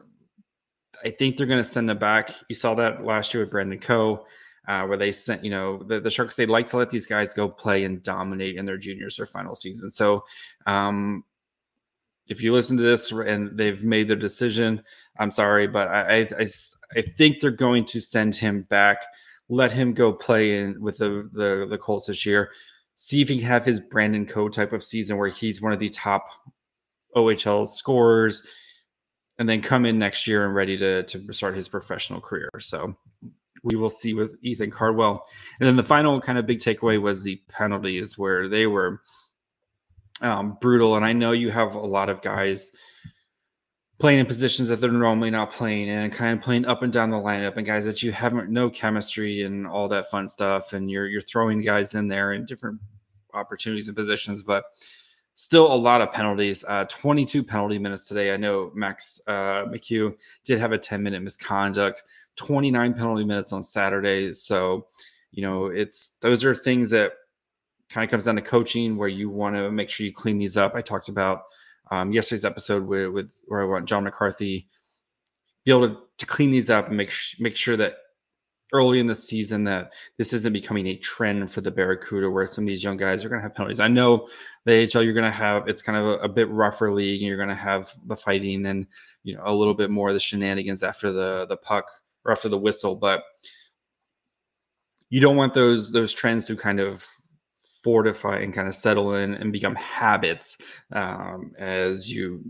I 1.05 1.11
think 1.11 1.37
they're 1.37 1.47
going 1.47 1.63
to 1.63 1.69
send 1.69 1.91
him 1.91 1.99
back. 1.99 2.35
You 2.49 2.55
saw 2.55 2.75
that 2.75 3.05
last 3.05 3.33
year 3.33 3.45
with 3.45 3.51
Brandon 3.51 3.79
Coe, 3.79 4.27
uh, 4.67 4.85
where 4.87 4.99
they 4.99 5.13
sent, 5.13 5.45
you 5.45 5.51
know, 5.51 5.83
the, 5.83 6.01
the 6.01 6.11
Sharks, 6.11 6.35
they 6.35 6.47
like 6.47 6.67
to 6.69 6.77
let 6.77 6.91
these 6.91 7.07
guys 7.07 7.33
go 7.33 7.49
play 7.49 7.85
and 7.85 8.03
dominate 8.03 8.57
in 8.57 8.65
their 8.65 8.79
juniors 8.79 9.21
or 9.21 9.27
final 9.27 9.55
season. 9.55 9.91
So 9.91 10.25
um, 10.67 11.25
if 12.27 12.43
you 12.43 12.53
listen 12.53 12.77
to 12.77 12.83
this 12.83 13.13
and 13.13 13.57
they've 13.57 13.85
made 13.85 14.09
their 14.09 14.17
decision, 14.17 14.83
I'm 15.19 15.31
sorry, 15.31 15.67
but 15.67 15.89
I, 15.89 16.21
I, 16.21 16.47
I 16.97 17.03
think 17.03 17.41
they're 17.41 17.51
going 17.51 17.85
to 17.87 18.01
send 18.01 18.35
him 18.35 18.63
back, 18.63 18.99
let 19.49 19.73
him 19.73 19.93
go 19.93 20.13
play 20.13 20.59
in 20.59 20.81
with 20.81 20.99
the, 20.99 21.29
the, 21.33 21.67
the 21.69 21.79
Colts 21.79 22.07
this 22.07 22.25
year, 22.25 22.51
see 22.95 23.21
if 23.21 23.29
he 23.29 23.39
can 23.39 23.47
have 23.47 23.65
his 23.65 23.81
Brandon 23.81 24.27
Coe 24.27 24.49
type 24.49 24.73
of 24.73 24.83
season 24.83 25.19
where 25.19 25.29
he's 25.29 25.61
one 25.61 25.73
of 25.73 25.81
the 25.81 25.91
top 25.91 26.31
OHL 27.15 27.69
scorers, 27.69 28.47
and 29.39 29.49
then 29.49 29.61
come 29.61 29.85
in 29.85 29.99
next 29.99 30.27
year 30.27 30.47
and 30.47 30.55
ready 30.55 30.79
to, 30.79 31.03
to 31.03 31.33
start 31.33 31.57
his 31.57 31.69
professional 31.69 32.21
career. 32.21 32.49
So 32.61 32.97
we 33.65 33.77
will 33.77 33.91
see 33.91 34.15
with 34.15 34.37
Ethan 34.43 34.71
Cardwell. 34.71 35.27
And 35.59 35.67
then 35.67 35.77
the 35.77 35.83
final 35.83 36.21
kind 36.21 36.39
of 36.39 36.47
big 36.47 36.59
takeaway 36.59 37.01
was 37.01 37.23
the 37.23 37.43
penalties 37.49 38.17
where 38.17 38.49
they 38.49 38.67
were– 38.67 39.03
um, 40.21 40.57
brutal. 40.61 40.97
And 40.97 41.05
I 41.05 41.13
know 41.13 41.33
you 41.33 41.51
have 41.51 41.75
a 41.75 41.81
lot 41.81 42.09
of 42.09 42.23
guys 42.23 42.71
playing 43.99 44.19
in 44.19 44.27
positions 44.27 44.69
that 44.69 44.81
they're 44.81 44.91
normally 44.91 45.31
not 45.31 45.51
playing 45.51 45.89
and 45.89 46.13
kind 46.13 46.37
of 46.37 46.45
playing 46.45 46.67
up 46.67 46.83
and 46.83 46.93
down 46.93 47.11
the 47.11 47.17
lineup 47.17 47.57
and 47.57 47.67
guys 47.67 47.85
that 47.85 48.03
you 48.03 48.13
haven't 48.13 48.51
no 48.51 48.69
chemistry 48.69 49.43
and 49.43 49.67
all 49.67 49.89
that 49.89 50.11
fun 50.11 50.27
stuff. 50.29 50.73
And 50.73 50.91
you're 50.91 51.07
you're 51.07 51.21
throwing 51.21 51.63
guys 51.63 51.95
in 51.95 52.09
there 52.09 52.33
in 52.33 52.45
different 52.45 52.81
opportunities 53.33 53.89
and 53.89 53.97
positions, 53.97 54.43
but 54.43 54.65
still 55.35 55.73
a 55.73 55.75
lot 55.75 56.01
of 56.01 56.13
penalties. 56.13 56.65
Uh, 56.67 56.85
22 56.85 57.43
penalty 57.43 57.79
minutes 57.79 58.09
today. 58.09 58.33
I 58.33 58.37
know 58.37 58.71
Max 58.75 59.21
uh, 59.27 59.67
McHugh 59.67 60.15
did 60.45 60.59
have 60.59 60.73
a 60.73 60.79
10 60.79 61.03
minute 61.03 61.23
misconduct, 61.23 62.03
29 62.37 62.95
penalty 62.95 63.25
minutes 63.25 63.53
on 63.53 63.63
Saturday. 63.63 64.33
So, 64.33 64.87
you 65.33 65.43
know, 65.43 65.67
it's 65.67 66.19
those 66.21 66.45
are 66.45 66.55
things 66.55 66.91
that 66.91 67.15
kind 67.91 68.05
of 68.05 68.11
comes 68.11 68.25
down 68.25 68.37
to 68.37 68.43
coaching 68.43 68.97
where 68.97 69.09
you 69.09 69.31
want 69.31 69.57
to 69.57 69.71
make 69.71 69.91
sure 69.91 70.07
you 70.07 70.13
clean 70.13 70.39
these 70.39 70.57
up. 70.57 70.75
I 70.75 70.83
talked 70.83 71.09
about 71.09 71.43
um, 71.91 72.13
yesterday's 72.13 72.45
episode 72.45 72.87
with, 72.87 73.09
with 73.09 73.43
where 73.47 73.63
I 73.63 73.65
want 73.65 73.87
John 73.87 74.05
McCarthy 74.05 74.69
be 75.65 75.73
able 75.73 75.89
to, 75.89 75.97
to 76.19 76.27
clean 76.27 76.51
these 76.51 76.71
up 76.71 76.89
and 76.89 76.97
make 76.97 77.13
make 77.39 77.57
sure 77.57 77.77
that 77.77 77.97
early 78.73 78.99
in 78.99 79.07
the 79.07 79.15
season 79.15 79.65
that 79.65 79.93
this 80.19 80.33
isn't 80.33 80.53
becoming 80.53 80.87
a 80.89 80.97
trend 80.97 81.51
for 81.51 81.61
the 81.61 81.71
Barracuda 81.71 82.29
where 82.29 82.47
some 82.47 82.65
of 82.65 82.69
these 82.69 82.83
young 82.83 82.97
guys 82.97 83.25
are 83.25 83.29
going 83.29 83.41
to 83.41 83.43
have 83.43 83.55
penalties. 83.55 83.79
I 83.79 83.89
know 83.89 84.29
the 84.65 84.91
AHL 84.93 85.03
you're 85.03 85.15
going 85.15 85.25
to 85.25 85.31
have 85.31 85.69
it's 85.69 85.83
kind 85.83 85.97
of 85.97 86.07
a, 86.07 86.25
a 86.25 86.29
bit 86.29 86.51
rougher 86.51 86.93
league 86.93 87.21
and 87.21 87.29
you're 87.29 87.37
going 87.37 87.49
to 87.49 87.55
have 87.55 87.93
the 88.07 88.17
fighting 88.17 88.67
and 88.67 88.87
you 89.23 89.37
know 89.37 89.43
a 89.45 89.55
little 89.55 89.75
bit 89.75 89.91
more 89.91 90.09
of 90.09 90.15
the 90.15 90.21
shenanigans 90.21 90.83
after 90.83 91.13
the 91.13 91.47
the 91.47 91.57
puck 91.57 91.91
or 92.25 92.33
after 92.33 92.49
the 92.49 92.59
whistle, 92.59 92.97
but 92.97 93.23
you 95.11 95.21
don't 95.21 95.37
want 95.37 95.55
those 95.55 95.93
those 95.93 96.13
trends 96.13 96.47
to 96.47 96.57
kind 96.57 96.81
of 96.81 97.07
fortify 97.85 98.39
and 98.39 98.55
kind 98.55 98.67
of 98.67 98.75
settle 98.75 99.15
in 99.15 99.35
and 99.35 99.53
become 99.53 99.75
habits 99.77 100.57
um, 100.93 101.53
as 101.59 102.11
you 102.11 102.43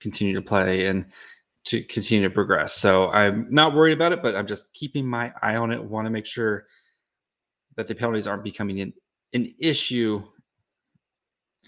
continue 0.00 0.34
to 0.34 0.42
play 0.42 0.86
and 0.86 1.06
to 1.64 1.82
continue 1.84 2.28
to 2.28 2.34
progress. 2.34 2.74
So 2.74 3.10
I'm 3.10 3.46
not 3.50 3.74
worried 3.74 3.94
about 3.94 4.12
it, 4.12 4.22
but 4.22 4.36
I'm 4.36 4.46
just 4.46 4.74
keeping 4.74 5.06
my 5.06 5.32
eye 5.40 5.56
on 5.56 5.70
it. 5.70 5.82
Want 5.82 6.06
to 6.06 6.10
make 6.10 6.26
sure 6.26 6.66
that 7.76 7.86
the 7.86 7.94
penalties 7.94 8.26
aren't 8.26 8.44
becoming 8.44 8.80
an, 8.80 8.92
an 9.32 9.54
issue. 9.58 10.22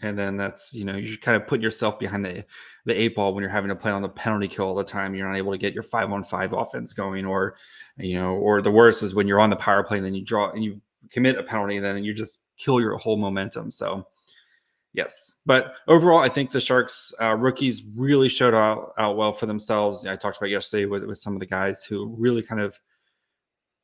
And 0.03 0.19
then 0.19 0.37
that's 0.37 0.75
you 0.75 0.85
know 0.85 0.97
you're 0.97 1.17
kind 1.17 1.41
of 1.41 1.49
put 1.49 1.63
yourself 1.63 1.99
behind 1.99 2.23
the 2.23 2.45
the 2.85 2.93
eight 2.93 3.17
ball 3.17 3.33
when 3.33 3.41
you're 3.41 3.51
having 3.51 3.71
to 3.71 3.77
play 3.77 3.91
on 3.91 4.03
the 4.03 4.11
penalty 4.11 4.47
kill 4.47 4.67
all 4.67 4.75
the 4.75 4.85
time. 4.85 5.15
You're 5.15 5.27
not 5.27 5.39
able 5.39 5.53
to 5.53 5.59
get 5.59 5.73
your 5.73 5.83
five 5.83 6.13
on 6.13 6.23
five 6.23 6.53
offense 6.53 6.93
going, 6.93 7.25
or 7.25 7.57
you 7.97 8.17
know, 8.17 8.35
or 8.35 8.61
the 8.61 8.71
worst 8.71 9.03
is 9.03 9.15
when 9.15 9.27
you're 9.27 9.41
on 9.41 9.49
the 9.49 9.57
power 9.57 9.83
play 9.83 9.97
and 9.97 10.05
then 10.05 10.15
you 10.15 10.23
draw 10.23 10.51
and 10.51 10.63
you 10.63 10.83
commit 11.11 11.39
a 11.39 11.43
penalty, 11.43 11.77
and 11.77 11.85
then 11.85 12.05
you 12.05 12.13
just 12.13 12.46
kill 12.57 12.81
your 12.81 12.97
whole 12.97 13.17
momentum. 13.17 13.71
So, 13.71 14.07
yes, 14.93 15.43
but 15.47 15.77
overall, 15.89 16.21
I 16.21 16.29
think 16.29 16.51
the 16.51 16.61
Sharks 16.61 17.15
uh, 17.21 17.35
rookies 17.35 17.85
really 17.97 18.29
showed 18.29 18.55
out, 18.55 18.93
out 18.99 19.17
well 19.17 19.33
for 19.33 19.47
themselves. 19.47 20.07
I 20.07 20.17
talked 20.17 20.37
about 20.37 20.51
yesterday 20.51 20.87
with, 20.87 21.05
with 21.05 21.19
some 21.19 21.35
of 21.35 21.41
the 21.41 21.47
guys 21.47 21.85
who 21.85 22.15
really 22.19 22.43
kind 22.43 22.61
of 22.61 22.79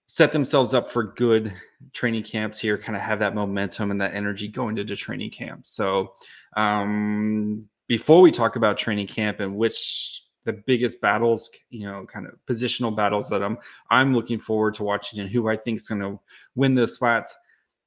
set 0.07 0.33
themselves 0.33 0.75
up 0.75 0.87
for 0.87 1.05
good 1.05 1.53
training 1.93 2.23
camps 2.23 2.59
here, 2.59 2.77
kind 2.77 2.97
of 2.97 3.03
have 3.03 3.19
that 3.21 3.35
momentum 3.35 3.91
and 3.91 4.01
that 4.01 4.15
energy 4.15 4.49
going 4.49 4.77
into 4.77 4.97
training 4.97 5.31
camp. 5.31 5.65
So, 5.65 6.15
um, 6.57 7.69
before 7.89 8.21
we 8.21 8.31
talk 8.31 8.57
about 8.57 8.79
training 8.79 9.07
camp 9.07 9.41
and 9.41 9.57
which 9.57 10.23
the 10.45 10.53
biggest 10.53 11.01
battles, 11.01 11.51
you 11.71 11.87
know, 11.87 12.05
kind 12.07 12.27
of 12.27 12.35
positional 12.47 12.95
battles 12.95 13.29
that 13.29 13.43
I'm 13.43 13.59
I'm 13.91 14.15
looking 14.15 14.41
forward 14.41 14.75
to 14.75 14.83
watching 14.83 15.21
and 15.21 15.31
who 15.31 15.49
I 15.49 15.57
think 15.57 15.77
is 15.77 15.89
going 15.89 16.01
to 16.01 16.19
win 16.55 16.75
those 16.75 16.95
spots. 16.95 17.37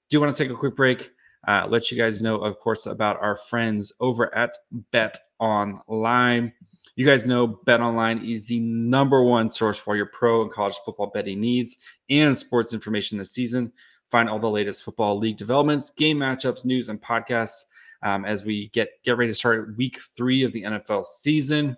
Do 0.10 0.22
want 0.22 0.36
to 0.36 0.44
take 0.44 0.52
a 0.52 0.56
quick 0.56 0.76
break? 0.76 1.12
Uh, 1.48 1.68
let 1.70 1.92
you 1.92 1.98
guys 1.98 2.22
know, 2.22 2.38
of 2.38 2.60
course, 2.60 2.86
about 2.86 3.22
our 3.22 3.36
friends 3.36 3.94
over 4.00 4.36
at 4.36 4.56
Bet 4.92 5.18
Online. 5.40 6.52
You 6.96 7.06
guys 7.06 7.26
know 7.26 7.46
Bet 7.48 7.82
Online 7.82 8.24
is 8.24 8.48
the 8.48 8.60
number 8.62 9.24
one 9.24 9.52
source 9.52 9.78
for 9.78 9.96
your 9.96 10.06
pro 10.08 10.42
and 10.42 10.52
college 10.52 10.76
football 10.86 11.12
betting 11.14 11.42
needs 11.42 11.78
and 12.10 12.38
sports 12.38 12.74
information 12.74 13.18
this 13.18 13.32
season. 13.32 13.72
Find 14.12 14.30
all 14.30 14.40
the 14.40 14.50
latest 14.50 14.84
football 14.84 15.18
league 15.18 15.38
developments, 15.38 15.90
game 15.90 16.18
matchups, 16.18 16.66
news, 16.66 16.90
and 16.90 17.02
podcasts 17.02 17.64
um, 18.02 18.24
as 18.24 18.46
we 18.46 18.70
get 18.70 18.90
get 19.04 19.18
ready 19.18 19.32
to 19.32 19.36
start 19.36 19.76
week 19.78 20.00
three 20.16 20.44
of 20.44 20.54
the 20.54 20.64
NFL 20.64 21.06
season. 21.06 21.76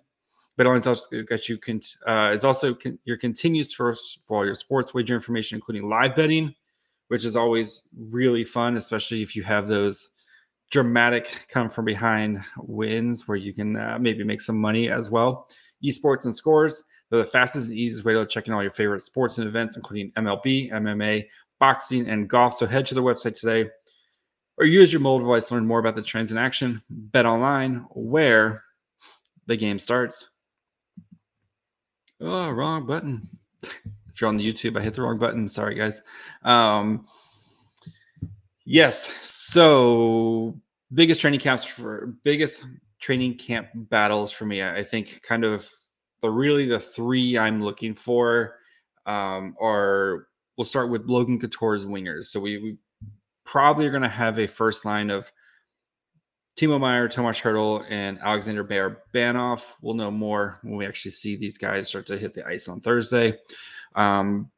BetOnline 0.57 0.77
is 0.77 0.88
also 0.88 1.24
got 1.24 1.48
you 1.48 1.60
uh, 2.07 2.31
is 2.34 2.43
also 2.43 2.74
con- 2.74 3.00
your 3.05 3.17
continuous 3.17 3.75
source 3.75 4.19
for 4.27 4.38
all 4.38 4.46
your 4.46 4.55
sports 4.55 4.93
wager 4.93 5.13
information, 5.13 5.55
including 5.55 5.88
live 5.88 6.15
betting, 6.15 6.53
which 7.08 7.26
is 7.26 7.36
always 7.36 7.88
really 7.98 8.44
fun, 8.44 8.78
especially 8.78 9.22
if 9.22 9.36
you 9.36 9.44
have 9.44 9.68
those 9.68 10.10
dramatic 10.72 11.48
come 11.48 11.70
from 11.70 11.86
behind 11.86 12.42
wins 12.58 13.28
where 13.28 13.38
you 13.38 13.54
can 13.54 13.78
uh, 13.78 13.98
maybe 14.00 14.24
make 14.24 14.42
some 14.42 14.60
money 14.60 14.90
as 14.90 15.10
well. 15.10 15.48
Esports 15.84 16.26
and 16.26 16.36
scores. 16.36 16.84
They're 17.10 17.20
the 17.20 17.26
fastest 17.26 17.70
and 17.70 17.78
easiest 17.78 18.04
way 18.04 18.14
to 18.14 18.26
check 18.26 18.48
in 18.48 18.54
all 18.54 18.62
your 18.62 18.72
favorite 18.72 19.02
sports 19.02 19.38
and 19.38 19.48
events, 19.48 19.78
including 19.78 20.12
MLB, 20.18 20.72
MMA, 20.72 21.26
boxing, 21.60 22.10
and 22.10 22.28
golf. 22.28 22.54
So 22.56 22.66
head 22.66 22.86
to 22.88 22.96
the 22.96 23.04
website 23.04 23.40
today 23.40 23.70
or 24.58 24.66
use 24.66 24.92
your 24.92 25.02
mobile 25.02 25.26
device 25.26 25.48
to 25.48 25.54
learn 25.54 25.66
more 25.66 25.80
about 25.80 25.96
the 25.96 26.02
trends 26.02 26.32
in 26.32 26.38
action. 26.38 26.82
Bet 26.90 27.26
online, 27.26 27.86
where 27.92 28.64
the 29.46 29.56
game 29.56 29.80
starts. 29.80 30.32
Oh, 32.20 32.50
wrong 32.50 32.86
button. 32.86 33.30
If 34.17 34.21
you're 34.21 34.29
on 34.29 34.38
the 34.38 34.51
YouTube, 34.51 34.75
I 34.75 34.81
hit 34.81 34.95
the 34.95 35.03
wrong 35.03 35.19
button. 35.19 35.47
Sorry, 35.47 35.75
guys. 35.75 36.01
Um, 36.41 37.05
yes. 38.65 39.13
So, 39.21 40.59
biggest 40.91 41.21
training 41.21 41.39
camps 41.39 41.63
for 41.63 42.15
biggest 42.24 42.63
training 43.00 43.36
camp 43.36 43.67
battles 43.75 44.31
for 44.31 44.47
me. 44.47 44.63
I 44.63 44.83
think 44.83 45.21
kind 45.21 45.45
of 45.45 45.69
the 46.24 46.31
really 46.31 46.65
the 46.65 46.79
three 46.79 47.38
I'm 47.38 47.62
looking 47.62 47.93
for 47.93 48.55
um, 49.05 49.55
are. 49.62 50.29
We'll 50.57 50.65
start 50.65 50.89
with 50.89 51.05
Logan 51.05 51.39
Couture's 51.39 51.86
wingers. 51.86 52.24
So 52.24 52.39
we, 52.39 52.57
we 52.57 52.77
probably 53.43 53.86
are 53.86 53.91
going 53.91 54.01
to 54.01 54.09
have 54.09 54.39
a 54.39 54.47
first 54.47 54.83
line 54.83 55.12
of 55.12 55.31
Timo 56.55 56.79
Meier, 56.79 57.07
Tomas 57.07 57.39
Hertl, 57.39 57.86
and 57.88 58.17
Alexander 58.17 58.63
Bear 58.63 59.03
Banoff. 59.13 59.75
We'll 59.83 59.93
know 59.93 60.09
more 60.09 60.57
when 60.63 60.75
we 60.75 60.88
actually 60.88 61.12
see 61.12 61.36
these 61.36 61.59
guys 61.59 61.88
start 61.88 62.07
to 62.07 62.17
hit 62.17 62.33
the 62.33 62.47
ice 62.47 62.67
on 62.67 62.79
Thursday. 62.79 63.38
Um, 63.98 64.50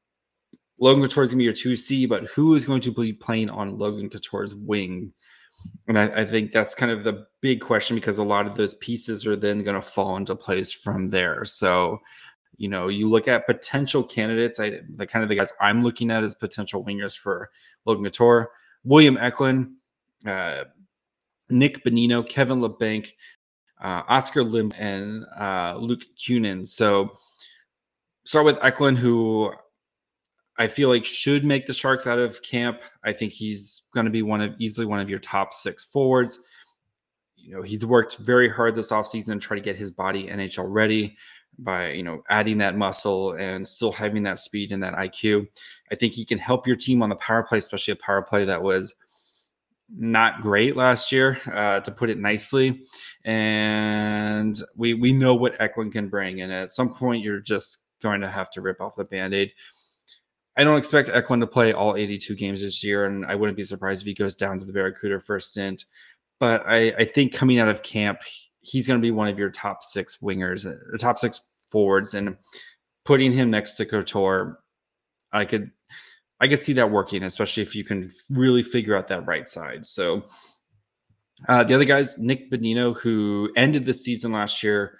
Logan 0.79 1.01
Couture 1.03 1.23
is 1.23 1.31
going 1.31 1.39
to 1.39 1.51
be 1.53 1.69
your 1.69 1.77
2C, 1.77 2.07
but 2.07 2.25
who 2.25 2.55
is 2.55 2.65
going 2.65 2.81
to 2.81 2.91
be 2.91 3.13
playing 3.13 3.49
on 3.49 3.77
Logan 3.77 4.09
Couture's 4.09 4.55
wing? 4.55 5.11
And 5.87 5.99
I, 5.99 6.21
I, 6.21 6.25
think 6.25 6.51
that's 6.51 6.73
kind 6.73 6.91
of 6.91 7.03
the 7.03 7.25
big 7.41 7.59
question 7.59 7.95
because 7.95 8.17
a 8.17 8.23
lot 8.23 8.47
of 8.47 8.55
those 8.55 8.75
pieces 8.75 9.27
are 9.27 9.35
then 9.35 9.63
going 9.63 9.75
to 9.75 9.81
fall 9.81 10.15
into 10.15 10.35
place 10.35 10.71
from 10.71 11.07
there. 11.07 11.43
So, 11.43 11.99
you 12.55 12.69
know, 12.69 12.87
you 12.87 13.09
look 13.09 13.27
at 13.27 13.45
potential 13.45 14.03
candidates. 14.03 14.59
I 14.59 14.79
the 14.95 15.05
kind 15.05 15.23
of 15.23 15.29
the 15.29 15.35
guys 15.35 15.51
I'm 15.59 15.83
looking 15.83 16.11
at 16.11 16.23
as 16.23 16.35
potential 16.35 16.85
wingers 16.85 17.17
for 17.17 17.49
Logan 17.85 18.05
Couture, 18.05 18.51
William 18.85 19.17
Eklund, 19.17 19.71
uh, 20.25 20.65
Nick 21.49 21.83
Bonino, 21.83 22.27
Kevin 22.27 22.61
Labanc, 22.61 23.09
uh, 23.81 24.03
Oscar 24.07 24.43
Lim, 24.43 24.73
and 24.77 25.25
uh, 25.37 25.75
Luke 25.77 26.03
Kunin. 26.17 26.65
So 26.65 27.17
start 28.29 28.45
with 28.45 28.63
Eklund, 28.63 28.95
who 28.95 29.51
I 30.59 30.67
feel 30.67 30.89
like 30.89 31.03
should 31.03 31.43
make 31.43 31.65
the 31.65 31.73
Sharks 31.73 32.05
out 32.05 32.19
of 32.19 32.43
camp. 32.43 32.83
I 33.03 33.11
think 33.11 33.33
he's 33.33 33.89
going 33.91 34.05
to 34.05 34.11
be 34.11 34.21
one 34.21 34.39
of 34.39 34.53
easily 34.59 34.85
one 34.85 34.99
of 34.99 35.09
your 35.09 35.17
top 35.17 35.51
six 35.51 35.83
forwards. 35.83 36.37
You 37.35 37.55
know, 37.55 37.63
he's 37.63 37.83
worked 37.83 38.17
very 38.17 38.47
hard 38.47 38.75
this 38.75 38.91
offseason 38.91 39.33
to 39.33 39.39
try 39.39 39.57
to 39.57 39.63
get 39.63 39.75
his 39.75 39.89
body 39.89 40.27
NHL 40.27 40.67
ready 40.67 41.17
by, 41.57 41.89
you 41.89 42.03
know, 42.03 42.21
adding 42.29 42.59
that 42.59 42.77
muscle 42.77 43.31
and 43.31 43.67
still 43.67 43.91
having 43.91 44.21
that 44.23 44.37
speed 44.37 44.71
and 44.73 44.83
that 44.83 44.93
IQ. 44.93 45.47
I 45.91 45.95
think 45.95 46.13
he 46.13 46.23
can 46.23 46.37
help 46.37 46.67
your 46.67 46.75
team 46.75 47.01
on 47.01 47.09
the 47.09 47.15
power 47.15 47.41
play, 47.41 47.57
especially 47.57 47.93
a 47.93 47.95
power 47.95 48.21
play 48.21 48.45
that 48.45 48.61
was– 48.61 48.93
not 49.97 50.41
great 50.41 50.75
last 50.75 51.11
year, 51.11 51.39
uh, 51.51 51.79
to 51.79 51.91
put 51.91 52.11
it 52.11 52.19
nicely. 52.19 52.85
And 53.25 54.55
we 54.77 54.93
we 54.93 55.13
know 55.13 55.35
what 55.35 55.59
Eklund 55.59 55.93
can 55.93 56.09
bring, 56.09 56.41
and 56.41 56.51
at 56.51 56.71
some 56.71 56.93
point 56.93 57.23
you're 57.23 57.39
just 57.39 57.88
going 58.01 58.21
to 58.21 58.29
have 58.29 58.49
to 58.51 58.61
rip 58.61 58.81
off 58.81 58.95
the 58.95 59.03
band-aid. 59.03 59.51
I 60.57 60.63
don't 60.63 60.77
expect 60.77 61.09
Eklund 61.09 61.41
to 61.41 61.47
play 61.47 61.71
all 61.71 61.95
82 61.95 62.35
games 62.35 62.61
this 62.61 62.83
year, 62.83 63.05
and 63.05 63.25
I 63.25 63.35
wouldn't 63.35 63.55
be 63.55 63.63
surprised 63.63 64.01
if 64.01 64.07
he 64.07 64.13
goes 64.13 64.35
down 64.35 64.59
to 64.59 64.65
the 64.65 64.73
Barracuda 64.73 65.19
for 65.21 65.37
a 65.37 65.41
stint. 65.41 65.85
But 66.39 66.63
I, 66.67 66.89
I 66.97 67.05
think 67.05 67.33
coming 67.33 67.59
out 67.59 67.69
of 67.69 67.83
camp, 67.83 68.19
he's 68.61 68.87
going 68.87 68.99
to 68.99 69.01
be 69.01 69.11
one 69.11 69.27
of 69.27 69.39
your 69.39 69.49
top 69.49 69.83
six 69.83 70.17
wingers, 70.17 70.65
uh, 70.65 70.97
top 70.97 71.17
six 71.17 71.49
forwards, 71.71 72.13
and 72.13 72.35
putting 73.05 73.31
him 73.31 73.49
next 73.49 73.75
to 73.75 73.85
Couture, 73.85 74.59
I 75.31 75.45
could 75.45 75.71
I 76.41 76.47
could 76.47 76.59
see 76.59 76.73
that 76.73 76.91
working, 76.91 77.23
especially 77.23 77.63
if 77.63 77.75
you 77.75 77.83
can 77.83 78.11
really 78.29 78.63
figure 78.63 78.95
out 78.95 79.07
that 79.09 79.25
right 79.25 79.47
side. 79.47 79.85
So 79.85 80.23
uh, 81.47 81.63
the 81.63 81.73
other 81.73 81.85
guys, 81.85 82.17
Nick 82.17 82.51
Bonino, 82.51 82.97
who 82.97 83.51
ended 83.55 83.85
the 83.85 83.93
season 83.93 84.31
last 84.31 84.63
year 84.63 84.99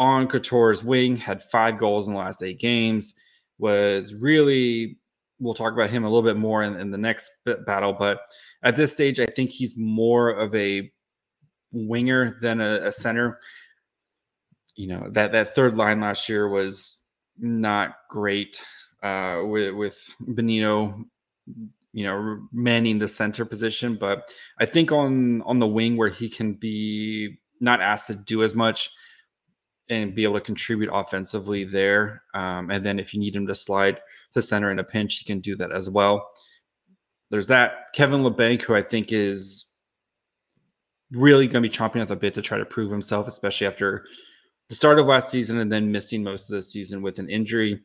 on 0.00 0.26
Couture's 0.26 0.82
wing, 0.82 1.16
had 1.16 1.42
five 1.42 1.78
goals 1.78 2.08
in 2.08 2.14
the 2.14 2.20
last 2.20 2.42
eight 2.42 2.58
games, 2.58 3.14
was 3.58 4.14
really, 4.14 4.98
we'll 5.38 5.54
talk 5.54 5.74
about 5.74 5.90
him 5.90 6.04
a 6.04 6.08
little 6.08 6.22
bit 6.22 6.38
more 6.38 6.62
in, 6.62 6.74
in 6.80 6.90
the 6.90 6.98
next 6.98 7.30
battle. 7.66 7.92
But 7.92 8.20
at 8.62 8.76
this 8.76 8.94
stage, 8.94 9.20
I 9.20 9.26
think 9.26 9.50
he's 9.50 9.76
more 9.76 10.30
of 10.30 10.54
a 10.54 10.90
winger 11.70 12.38
than 12.40 12.62
a, 12.62 12.86
a 12.86 12.92
center. 12.92 13.38
You 14.74 14.88
know, 14.88 15.10
that, 15.10 15.32
that 15.32 15.54
third 15.54 15.76
line 15.76 16.00
last 16.00 16.30
year 16.30 16.48
was 16.48 17.04
not 17.38 17.96
great 18.08 18.62
uh, 19.02 19.42
with, 19.44 19.74
with 19.74 19.98
Bonino, 20.22 21.04
you 21.92 22.04
know, 22.04 22.38
manning 22.52 23.00
the 23.00 23.08
center 23.08 23.44
position. 23.44 23.96
But 23.96 24.32
I 24.58 24.64
think 24.64 24.92
on 24.92 25.42
on 25.42 25.58
the 25.58 25.66
wing 25.66 25.96
where 25.96 26.08
he 26.08 26.30
can 26.30 26.54
be 26.54 27.38
not 27.60 27.82
asked 27.82 28.06
to 28.06 28.14
do 28.14 28.42
as 28.42 28.54
much 28.54 28.90
and 29.90 30.14
be 30.14 30.24
able 30.24 30.34
to 30.34 30.40
contribute 30.40 30.90
offensively 30.92 31.64
there. 31.64 32.22
Um, 32.34 32.70
and 32.70 32.84
then 32.84 32.98
if 32.98 33.12
you 33.12 33.20
need 33.20 33.34
him 33.34 33.46
to 33.46 33.54
slide 33.54 34.00
to 34.34 34.42
center 34.42 34.70
in 34.70 34.78
a 34.78 34.84
pinch, 34.84 35.18
he 35.18 35.24
can 35.24 35.40
do 35.40 35.56
that 35.56 35.72
as 35.72 35.90
well. 35.90 36.30
There's 37.30 37.48
that 37.48 37.92
Kevin 37.92 38.22
Labanc, 38.22 38.62
who 38.62 38.74
I 38.74 38.82
think 38.82 39.12
is 39.12 39.76
really 41.12 41.46
going 41.46 41.62
to 41.62 41.68
be 41.68 41.74
chomping 41.74 42.00
at 42.00 42.08
the 42.08 42.16
bit 42.16 42.34
to 42.34 42.42
try 42.42 42.58
to 42.58 42.64
prove 42.64 42.90
himself, 42.90 43.28
especially 43.28 43.66
after 43.66 44.04
the 44.68 44.74
start 44.74 44.98
of 44.98 45.06
last 45.06 45.30
season 45.30 45.58
and 45.58 45.70
then 45.70 45.90
missing 45.90 46.22
most 46.22 46.48
of 46.48 46.54
the 46.54 46.62
season 46.62 47.02
with 47.02 47.18
an 47.18 47.28
injury 47.28 47.82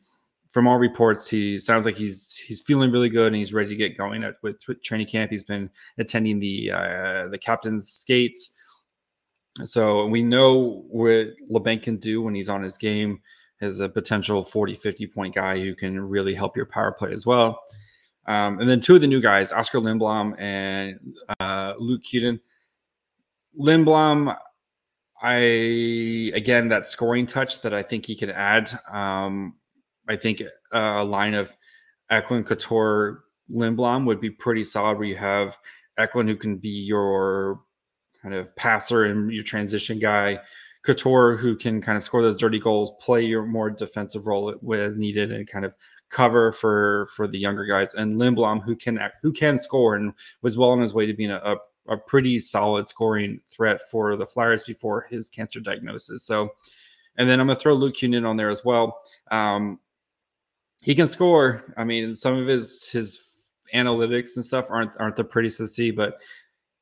from 0.56 0.66
all 0.66 0.78
reports, 0.78 1.28
he 1.28 1.58
sounds 1.58 1.84
like 1.84 1.98
he's 1.98 2.34
he's 2.38 2.62
feeling 2.62 2.90
really 2.90 3.10
good 3.10 3.26
and 3.26 3.36
he's 3.36 3.52
ready 3.52 3.68
to 3.68 3.76
get 3.76 3.98
going 3.98 4.24
at, 4.24 4.36
with, 4.42 4.56
with 4.66 4.82
training 4.82 5.06
camp. 5.06 5.30
He's 5.30 5.44
been 5.44 5.68
attending 5.98 6.40
the 6.40 6.70
uh, 6.72 7.28
the 7.28 7.36
captain's 7.36 7.90
skates, 7.90 8.55
so 9.64 10.06
we 10.06 10.22
know 10.22 10.84
what 10.88 11.28
Labanc 11.50 11.82
can 11.82 11.96
do 11.96 12.22
when 12.22 12.34
he's 12.34 12.48
on 12.48 12.62
his 12.62 12.76
game 12.76 13.20
as 13.60 13.80
a 13.80 13.88
potential 13.88 14.42
40, 14.42 14.74
50 14.74 15.06
point 15.06 15.34
guy 15.34 15.58
who 15.58 15.74
can 15.74 15.98
really 16.00 16.34
help 16.34 16.56
your 16.56 16.66
power 16.66 16.92
play 16.92 17.12
as 17.12 17.24
well. 17.24 17.62
Um, 18.26 18.60
and 18.60 18.68
then 18.68 18.80
two 18.80 18.96
of 18.96 19.00
the 19.00 19.06
new 19.06 19.20
guys, 19.20 19.52
Oskar 19.52 19.78
Lindblom 19.78 20.38
and 20.40 20.98
uh, 21.40 21.74
Luke 21.78 22.02
Keaton. 22.02 22.40
Lindblom, 23.58 24.36
I 25.22 25.32
again 26.34 26.68
that 26.68 26.86
scoring 26.86 27.24
touch 27.24 27.62
that 27.62 27.72
I 27.72 27.82
think 27.82 28.04
he 28.04 28.16
could 28.16 28.30
add. 28.30 28.70
Um, 28.90 29.54
I 30.08 30.16
think 30.16 30.42
a 30.72 31.04
line 31.04 31.34
of 31.34 31.56
Eklund, 32.10 32.46
Couture, 32.46 33.24
Lindblom 33.50 34.06
would 34.06 34.20
be 34.20 34.30
pretty 34.30 34.64
solid. 34.64 34.98
Where 34.98 35.06
you 35.06 35.16
have 35.16 35.56
Eklund 35.96 36.28
who 36.28 36.36
can 36.36 36.56
be 36.56 36.68
your 36.68 37.60
kind 38.26 38.34
of 38.34 38.54
passer 38.56 39.04
and 39.04 39.32
your 39.32 39.44
transition 39.44 40.00
guy, 40.00 40.36
Couture 40.82 41.36
who 41.36 41.54
can 41.54 41.80
kind 41.80 41.96
of 41.96 42.02
score 42.02 42.22
those 42.22 42.36
dirty 42.36 42.58
goals, 42.58 42.90
play 43.00 43.22
your 43.22 43.46
more 43.46 43.70
defensive 43.70 44.26
role 44.26 44.52
with 44.62 44.96
needed, 44.96 45.30
and 45.30 45.46
kind 45.46 45.64
of 45.64 45.76
cover 46.10 46.50
for 46.50 47.06
for 47.14 47.28
the 47.28 47.38
younger 47.38 47.64
guys, 47.64 47.94
and 47.94 48.16
Lindblom 48.20 48.64
who 48.64 48.74
can 48.74 48.98
who 49.22 49.32
can 49.32 49.58
score 49.58 49.94
and 49.94 50.12
was 50.42 50.58
well 50.58 50.70
on 50.70 50.80
his 50.80 50.92
way 50.92 51.06
to 51.06 51.14
being 51.14 51.30
a, 51.30 51.54
a 51.88 51.96
pretty 51.96 52.40
solid 52.40 52.88
scoring 52.88 53.38
threat 53.48 53.80
for 53.92 54.16
the 54.16 54.26
Flyers 54.26 54.64
before 54.64 55.06
his 55.08 55.28
cancer 55.28 55.60
diagnosis. 55.60 56.24
So, 56.24 56.50
and 57.16 57.28
then 57.28 57.38
I'm 57.38 57.46
to 57.46 57.54
throw 57.54 57.74
Luke 57.74 57.94
Kunin 57.94 58.28
on 58.28 58.36
there 58.36 58.50
as 58.50 58.64
well. 58.64 58.98
Um, 59.30 59.78
he 60.82 60.96
can 60.96 61.06
score. 61.06 61.72
I 61.76 61.84
mean, 61.84 62.12
some 62.12 62.36
of 62.36 62.48
his 62.48 62.90
his 62.90 63.52
analytics 63.72 64.34
and 64.34 64.44
stuff 64.44 64.68
aren't 64.68 64.96
aren't 64.98 65.14
the 65.14 65.24
prettiest 65.24 65.58
to 65.58 65.68
see, 65.68 65.92
but 65.92 66.18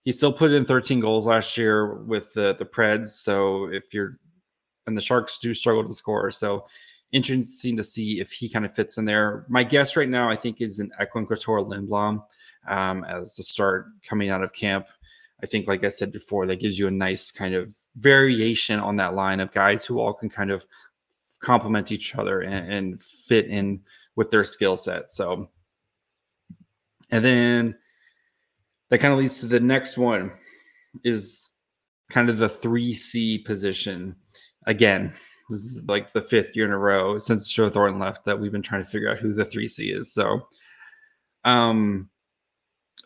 he 0.04 0.12
still 0.12 0.32
put 0.32 0.52
in 0.52 0.64
13 0.64 1.00
goals 1.00 1.26
last 1.26 1.56
year 1.56 1.94
with 1.94 2.32
the 2.34 2.54
the 2.58 2.64
Preds. 2.64 3.06
So 3.06 3.66
if 3.66 3.92
you're 3.92 4.18
and 4.86 4.96
the 4.96 5.00
Sharks 5.02 5.38
do 5.38 5.54
struggle 5.54 5.82
to 5.84 5.94
score, 5.94 6.30
so 6.30 6.66
interesting 7.14 7.76
to 7.76 7.82
see 7.82 8.20
if 8.20 8.32
he 8.32 8.48
kind 8.48 8.64
of 8.64 8.74
fits 8.74 8.98
in 8.98 9.04
there. 9.04 9.46
My 9.48 9.62
guess 9.62 9.96
right 9.96 10.08
now, 10.08 10.28
I 10.28 10.36
think, 10.36 10.60
is 10.60 10.80
an 10.80 10.90
Eklund 10.98 11.28
Lindblom 11.28 12.22
um, 12.66 13.04
as 13.04 13.36
the 13.36 13.42
start 13.42 13.86
coming 14.06 14.30
out 14.30 14.42
of 14.42 14.52
camp. 14.52 14.88
I 15.42 15.46
think, 15.46 15.68
like 15.68 15.84
I 15.84 15.88
said 15.88 16.12
before, 16.12 16.46
that 16.46 16.60
gives 16.60 16.78
you 16.78 16.88
a 16.88 16.90
nice 16.90 17.30
kind 17.30 17.54
of 17.54 17.72
variation 17.96 18.80
on 18.80 18.96
that 18.96 19.14
line 19.14 19.40
of 19.40 19.52
guys 19.52 19.86
who 19.86 20.00
all 20.00 20.12
can 20.12 20.28
kind 20.28 20.50
of 20.50 20.66
complement 21.38 21.92
each 21.92 22.16
other 22.16 22.40
and, 22.40 22.72
and 22.72 23.02
fit 23.02 23.46
in 23.46 23.80
with 24.16 24.30
their 24.30 24.44
skill 24.44 24.76
set. 24.76 25.10
So, 25.10 25.50
and 27.10 27.24
then 27.24 27.76
that 28.90 28.98
kind 28.98 29.12
of 29.12 29.18
leads 29.18 29.40
to 29.40 29.46
the 29.46 29.60
next 29.60 29.96
one 29.98 30.32
is 31.04 31.50
kind 32.10 32.28
of 32.28 32.38
the 32.38 32.48
3C 32.48 33.44
position. 33.44 34.16
Again, 34.66 35.12
this 35.50 35.60
is 35.60 35.86
like 35.88 36.12
the 36.12 36.22
fifth 36.22 36.56
year 36.56 36.66
in 36.66 36.72
a 36.72 36.78
row 36.78 37.18
since 37.18 37.48
Joe 37.48 37.68
Thornton 37.68 38.00
left 38.00 38.24
that 38.24 38.38
we've 38.38 38.52
been 38.52 38.62
trying 38.62 38.82
to 38.82 38.88
figure 38.88 39.10
out 39.10 39.18
who 39.18 39.32
the 39.32 39.44
3C 39.44 39.94
is. 39.94 40.12
So, 40.12 40.48
um, 41.44 42.08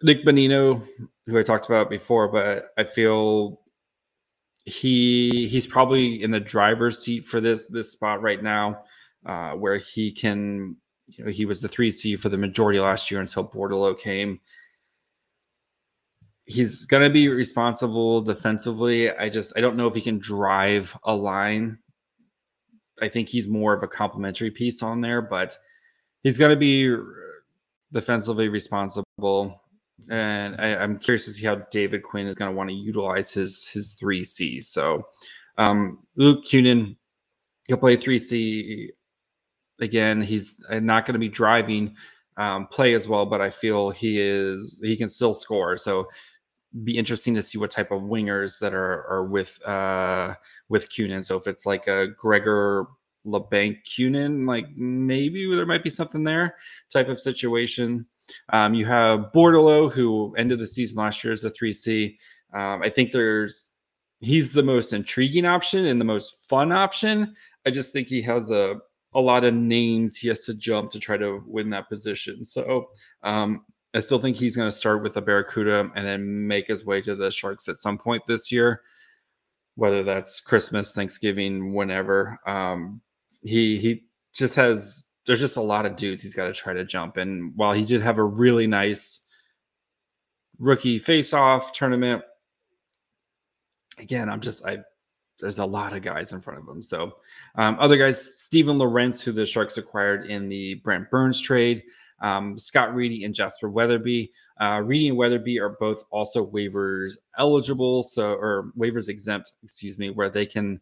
Nick 0.03 0.25
Bonino, 0.25 0.87
who 1.27 1.39
I 1.39 1.43
talked 1.43 1.67
about 1.67 1.91
before, 1.91 2.29
but 2.29 2.71
I 2.77 2.85
feel 2.85 3.61
he 4.65 5.49
he's 5.49 5.67
probably 5.67 6.23
in 6.23 6.31
the 6.31 6.41
driver's 6.41 6.99
seat 6.99 7.25
for 7.25 7.41
this 7.41 7.67
this 7.67 7.93
spot 7.93 8.23
right 8.23 8.43
now, 8.43 8.83
uh, 9.27 9.53
where 9.53 9.79
he 9.79 10.13
can. 10.13 10.77
You 11.17 11.25
know, 11.25 11.31
he 11.31 11.47
was 11.47 11.63
the 11.63 11.69
three 11.69 11.91
C 11.91 12.17
for 12.17 12.29
the 12.29 12.37
majority 12.37 12.79
last 12.79 13.11
year 13.11 13.21
until 13.21 13.49
Bordeleau 13.49 13.99
came. 13.99 14.41
He's 16.49 16.87
going 16.87 17.03
to 17.03 17.11
be 17.11 17.29
responsible 17.29 18.21
defensively. 18.21 19.11
I 19.11 19.29
just 19.29 19.57
I 19.57 19.61
don't 19.61 19.77
know 19.77 19.87
if 19.87 19.95
he 19.95 20.01
can 20.01 20.19
drive 20.19 20.97
a 21.05 21.15
line. 21.15 21.79
I 23.01 23.09
think 23.09 23.29
he's 23.29 23.47
more 23.47 23.75
of 23.75 23.83
a 23.83 23.89
complementary 23.89 24.51
piece 24.51 24.83
on 24.83 25.01
there, 25.01 25.23
but 25.23 25.57
he's 26.23 26.39
going 26.39 26.51
to 26.51 26.57
be 26.57 26.95
defensively 27.93 28.49
responsible 28.49 29.61
and 30.11 30.57
I, 30.59 30.69
am 30.69 30.99
curious 30.99 31.25
to 31.27 31.33
see 31.33 31.45
how 31.45 31.57
David 31.71 32.03
Quinn 32.03 32.27
is 32.27 32.37
going 32.37 32.51
to 32.51 32.57
want 32.57 32.71
to 32.71 32.77
utilize 32.77 33.33
his 33.33 33.69
his 33.71 33.95
three 33.95 34.25
Cs. 34.25 34.69
So, 34.69 35.07
um, 35.59 35.99
Luke 36.17 36.45
Kunin, 36.45 36.97
he'll 37.67 37.77
play 37.77 37.97
three 37.97 38.19
C 38.19 38.91
again. 39.81 40.23
He's 40.23 40.65
not 40.71 41.05
going 41.05 41.15
to 41.15 41.19
be 41.19 41.29
driving 41.29 41.95
um, 42.37 42.67
play 42.69 42.95
as 42.95 43.09
well, 43.09 43.27
but 43.27 43.41
I 43.41 43.51
feel 43.51 43.91
he 43.91 44.21
is 44.21 44.81
he 44.83 44.97
can 44.97 45.09
still 45.09 45.35
score. 45.35 45.77
So, 45.77 46.09
be 46.85 46.97
interesting 46.97 47.35
to 47.35 47.43
see 47.43 47.59
what 47.59 47.71
type 47.71 47.91
of 47.91 48.03
wingers 48.03 48.59
that 48.61 48.75
are 48.75 49.07
are 49.09 49.25
with 49.25 49.61
uh 49.67 50.35
with 50.69 50.91
Kunin. 50.91 51.25
So 51.25 51.37
if 51.37 51.47
it's 51.47 51.67
like 51.67 51.87
a 51.87 52.09
Gregor 52.09 52.87
Labanc 53.27 53.79
Kunin, 53.85 54.47
like 54.47 54.67
maybe 54.77 55.55
there 55.55 55.67
might 55.67 55.85
be 55.85 55.91
something 55.91 56.25
there 56.25 56.57
type 56.91 57.09
of 57.09 57.21
situation. 57.21 58.07
Um, 58.51 58.75
you 58.75 58.85
have 58.87 59.33
Bordeleau, 59.35 59.91
who 59.91 60.35
ended 60.37 60.59
the 60.59 60.67
season 60.67 60.99
last 60.99 61.25
year 61.25 61.33
as 61.33 61.45
a 61.45 61.51
3C. 61.51 62.17
Um, 62.53 62.83
I 62.83 62.91
think 62.91 63.13
there's 63.13 63.73
he's 64.21 64.53
the 64.53 64.63
most 64.63 64.93
intriguing 64.93 65.47
option 65.47 65.87
and 65.87 66.01
the 66.01 66.05
most 66.05 66.49
fun 66.49 66.73
option. 66.73 67.35
I 67.67 67.71
just 67.71 67.93
think 67.93 68.09
he 68.09 68.23
has 68.23 68.51
a 68.51 68.77
a 69.15 69.21
lot 69.21 69.45
of 69.45 69.55
names 69.55 70.17
he 70.17 70.29
has 70.29 70.45
to 70.45 70.55
jump 70.55 70.91
to 70.91 71.01
try 71.01 71.17
to 71.17 71.43
win 71.47 71.71
that 71.71 71.89
position. 71.89 72.45
So 72.45 72.91
um, 73.23 73.65
I 73.95 74.01
still 74.01 74.19
think 74.19 74.37
he's 74.37 74.57
going 74.57 74.69
to 74.69 74.77
start 74.77 75.03
with 75.03 75.15
the 75.15 75.23
Barracuda 75.23 75.91
and 75.95 76.07
then 76.07 76.47
make 76.47 76.67
his 76.67 76.85
way 76.85 77.01
to 77.03 77.15
the 77.15 77.31
Sharks 77.31 77.69
at 77.69 77.77
some 77.77 77.97
point 77.97 78.23
this 78.29 78.53
year, 78.53 78.83
whether 79.77 80.03
that's 80.03 80.41
Christmas, 80.41 80.95
Thanksgiving, 80.95 81.73
whenever. 81.73 82.39
Um, 82.47 83.01
he 83.43 83.79
he 83.79 84.05
just 84.35 84.57
has 84.57 85.15
there's 85.27 85.41
just 85.41 85.57
a 85.57 85.63
lot 85.63 85.87
of 85.87 85.97
dudes 85.97 86.23
he's 86.23 86.35
got 86.35 86.47
to 86.47 86.53
try 86.53 86.73
to 86.73 86.85
jump. 86.85 87.17
And 87.17 87.53
while 87.57 87.73
he 87.73 87.85
did 87.85 88.01
have 88.03 88.19
a 88.19 88.25
really 88.25 88.67
nice 88.67 89.27
rookie 90.59 90.99
face-off 90.99 91.73
tournament, 91.73 92.23
again, 93.99 94.29
I'm 94.29 94.41
just 94.41 94.67
I 94.67 94.79
there's 95.41 95.59
a 95.61 95.65
lot 95.65 95.93
of 95.93 96.03
guys 96.03 96.33
in 96.33 96.41
front 96.41 96.59
of 96.59 96.69
him. 96.69 96.83
So 96.83 97.17
um, 97.55 97.77
other 97.79 97.97
guys, 97.97 98.41
Steven 98.43 98.77
Lorentz, 98.77 99.23
who 99.23 99.33
the 99.33 99.47
Sharks 99.47 99.79
acquired 99.79 100.27
in 100.27 100.49
the 100.49 100.75
Brent 100.77 101.09
Burns 101.11 101.41
trade, 101.41 101.85
um, 102.21 102.59
Scott 102.59 102.95
Reedy 102.95 103.25
and 103.25 103.35
Jasper 103.35 103.69
Weatherby. 103.71 104.33
Uh, 104.61 104.83
Reedy 104.85 105.09
and 105.09 105.17
Weatherby 105.17 105.61
are 105.61 105.77
both 105.81 106.03
also 106.11 106.51
waivers 106.51 107.13
eligible, 107.39 108.03
so 108.03 108.33
or 108.35 108.73
waivers 108.77 109.09
exempt, 109.09 109.53
excuse 109.63 109.99
me, 109.99 110.11
where 110.11 110.31
they 110.31 110.47
can 110.47 110.81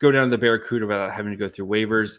go 0.00 0.12
down 0.12 0.24
to 0.24 0.30
the 0.30 0.38
Barracuda 0.38 0.86
without 0.86 1.12
having 1.12 1.32
to 1.32 1.38
go 1.38 1.48
through 1.48 1.66
waivers 1.66 2.18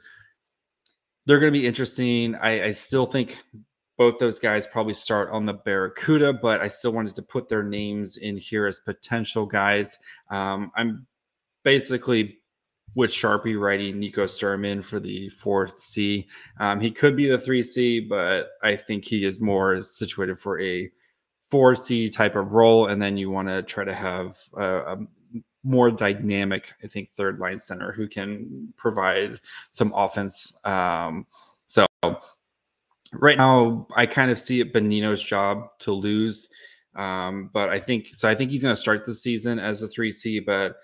they're 1.28 1.42
going 1.42 1.54
to 1.54 1.60
be 1.60 1.68
interesting. 1.68 2.36
I, 2.36 2.68
I 2.68 2.72
still 2.72 3.06
think 3.06 3.44
both 3.98 4.18
those 4.18 4.40
guys 4.40 4.66
probably 4.66 4.94
start 4.94 5.30
on 5.32 5.46
the 5.46 5.54
Barracuda, 5.54 6.32
but 6.32 6.62
I 6.62 6.70
still 6.70 6.94
wanted 6.94 7.16
to 7.16 7.22
put 7.22 7.50
their 7.50 7.64
names 7.64 8.16
in 8.16 8.38
here 8.38 8.66
as 8.66 8.80
potential 8.80 9.46
guys. 9.46 10.00
Um, 10.32 10.72
I'm 10.78 11.06
basically 11.64 12.40
with 12.96 13.12
Sharpie 13.12 13.60
writing 13.60 14.00
Nico 14.00 14.26
Sturman 14.26 14.84
for 14.84 15.00
the 15.00 15.30
fourth 15.30 15.80
C. 15.80 16.28
Um, 16.60 16.80
he 16.80 16.92
could 16.92 17.16
be 17.16 17.30
the 17.30 17.38
three 17.38 17.64
C, 17.64 18.00
but 18.00 18.50
I 18.64 18.76
think 18.76 19.06
he 19.06 19.26
is 19.26 19.40
more 19.40 19.82
situated 19.82 20.40
for 20.40 20.60
a 20.60 20.90
four 21.50 21.76
C 21.76 22.10
type 22.10 22.36
of 22.36 22.54
role. 22.54 22.88
And 22.88 23.02
then 23.02 23.18
you 23.18 23.30
want 23.30 23.48
to 23.50 23.64
try 23.64 23.84
to 23.84 23.94
have 23.94 24.38
a, 24.56 24.78
a 24.94 24.98
more 25.64 25.92
dynamic, 25.92 26.74
I 26.84 26.88
think, 26.88 27.10
third 27.10 27.40
line 27.40 27.60
center 27.60 27.92
who 27.92 28.08
can 28.08 28.74
provide 28.78 29.40
some 29.70 29.94
offense. 29.96 30.58
Um, 30.66 31.28
so 31.68 31.86
right 33.14 33.38
now, 33.38 33.88
I 33.96 34.06
kind 34.06 34.32
of 34.32 34.40
see 34.40 34.60
it 34.60 34.74
Bonino's 34.74 35.22
job 35.22 35.78
to 35.80 35.92
lose. 35.92 36.50
Um, 36.96 37.52
but 37.54 37.70
I 37.70 37.80
think 37.80 38.16
so. 38.16 38.28
I 38.28 38.34
think 38.34 38.50
he's 38.50 38.64
going 38.64 38.76
to 38.76 38.82
start 38.82 39.06
the 39.06 39.14
season 39.14 39.60
as 39.60 39.84
a 39.84 39.88
3C, 39.88 40.44
but 40.46 40.78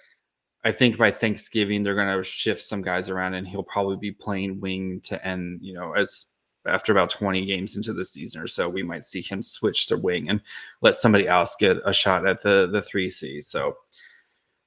I 0.66 0.72
think 0.72 0.98
by 0.98 1.12
Thanksgiving 1.12 1.84
they're 1.84 1.96
going 1.96 2.18
to 2.18 2.24
shift 2.24 2.62
some 2.62 2.82
guys 2.82 3.10
around, 3.10 3.34
and 3.34 3.48
he'll 3.48 3.64
probably 3.64 3.98
be 3.98 4.12
playing 4.12 4.60
wing 4.60 5.02
to 5.04 5.26
end. 5.26 5.60
You 5.62 5.74
know, 5.74 5.94
as 5.94 6.36
after 6.66 6.92
about 6.92 7.10
20 7.10 7.46
games 7.46 7.76
into 7.76 7.92
the 7.92 8.06
season 8.06 8.42
or 8.42 8.48
so, 8.48 8.70
we 8.70 8.84
might 8.84 9.04
see 9.04 9.22
him 9.22 9.42
switch 9.42 9.88
to 9.88 9.98
wing 9.98 10.30
and 10.30 10.42
let 10.82 10.96
somebody 10.96 11.28
else 11.28 11.56
get 11.60 11.78
a 11.86 11.94
shot 11.94 12.26
at 12.26 12.42
the 12.42 12.70
the 12.72 12.80
3C. 12.80 13.44
So 13.44 13.76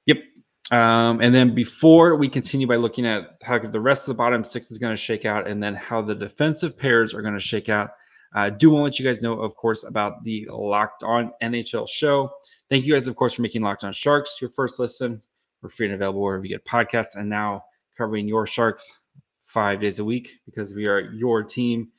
Yep. 0.07 0.23
Um, 0.71 1.21
and 1.21 1.35
then 1.35 1.53
before 1.53 2.15
we 2.15 2.27
continue 2.27 2.65
by 2.65 2.75
looking 2.77 3.05
at 3.05 3.37
how 3.43 3.59
the 3.59 3.79
rest 3.79 4.03
of 4.03 4.07
the 4.07 4.17
bottom 4.17 4.43
six 4.43 4.71
is 4.71 4.79
going 4.79 4.91
to 4.93 4.97
shake 4.97 5.25
out 5.25 5.47
and 5.47 5.61
then 5.61 5.75
how 5.75 6.01
the 6.01 6.15
defensive 6.15 6.77
pairs 6.77 7.13
are 7.13 7.21
going 7.21 7.35
to 7.35 7.39
shake 7.39 7.69
out, 7.69 7.91
I 8.33 8.47
uh, 8.47 8.49
do 8.49 8.71
want 8.71 8.81
to 8.81 8.83
let 8.83 8.99
you 8.99 9.05
guys 9.05 9.21
know, 9.21 9.39
of 9.39 9.55
course, 9.55 9.83
about 9.83 10.23
the 10.23 10.47
Locked 10.51 11.03
On 11.03 11.31
NHL 11.41 11.87
show. 11.87 12.31
Thank 12.69 12.85
you 12.85 12.93
guys, 12.93 13.07
of 13.07 13.15
course, 13.15 13.33
for 13.33 13.41
making 13.41 13.61
Locked 13.61 13.85
On 13.85 13.93
Sharks 13.93 14.37
your 14.41 14.49
first 14.49 14.79
listen. 14.79 15.21
We're 15.67 15.71
free 15.71 15.87
and 15.87 15.95
available 15.95 16.21
wherever 16.21 16.45
you 16.45 16.49
get 16.49 16.63
podcasts 16.63 17.17
and 17.17 17.27
now 17.27 17.65
covering 17.97 18.25
your 18.25 18.47
Sharks 18.47 19.01
five 19.41 19.81
days 19.81 19.99
a 19.99 20.05
week 20.05 20.39
because 20.45 20.73
we 20.73 20.87
are 20.87 21.01
your 21.11 21.43
team 21.43 21.89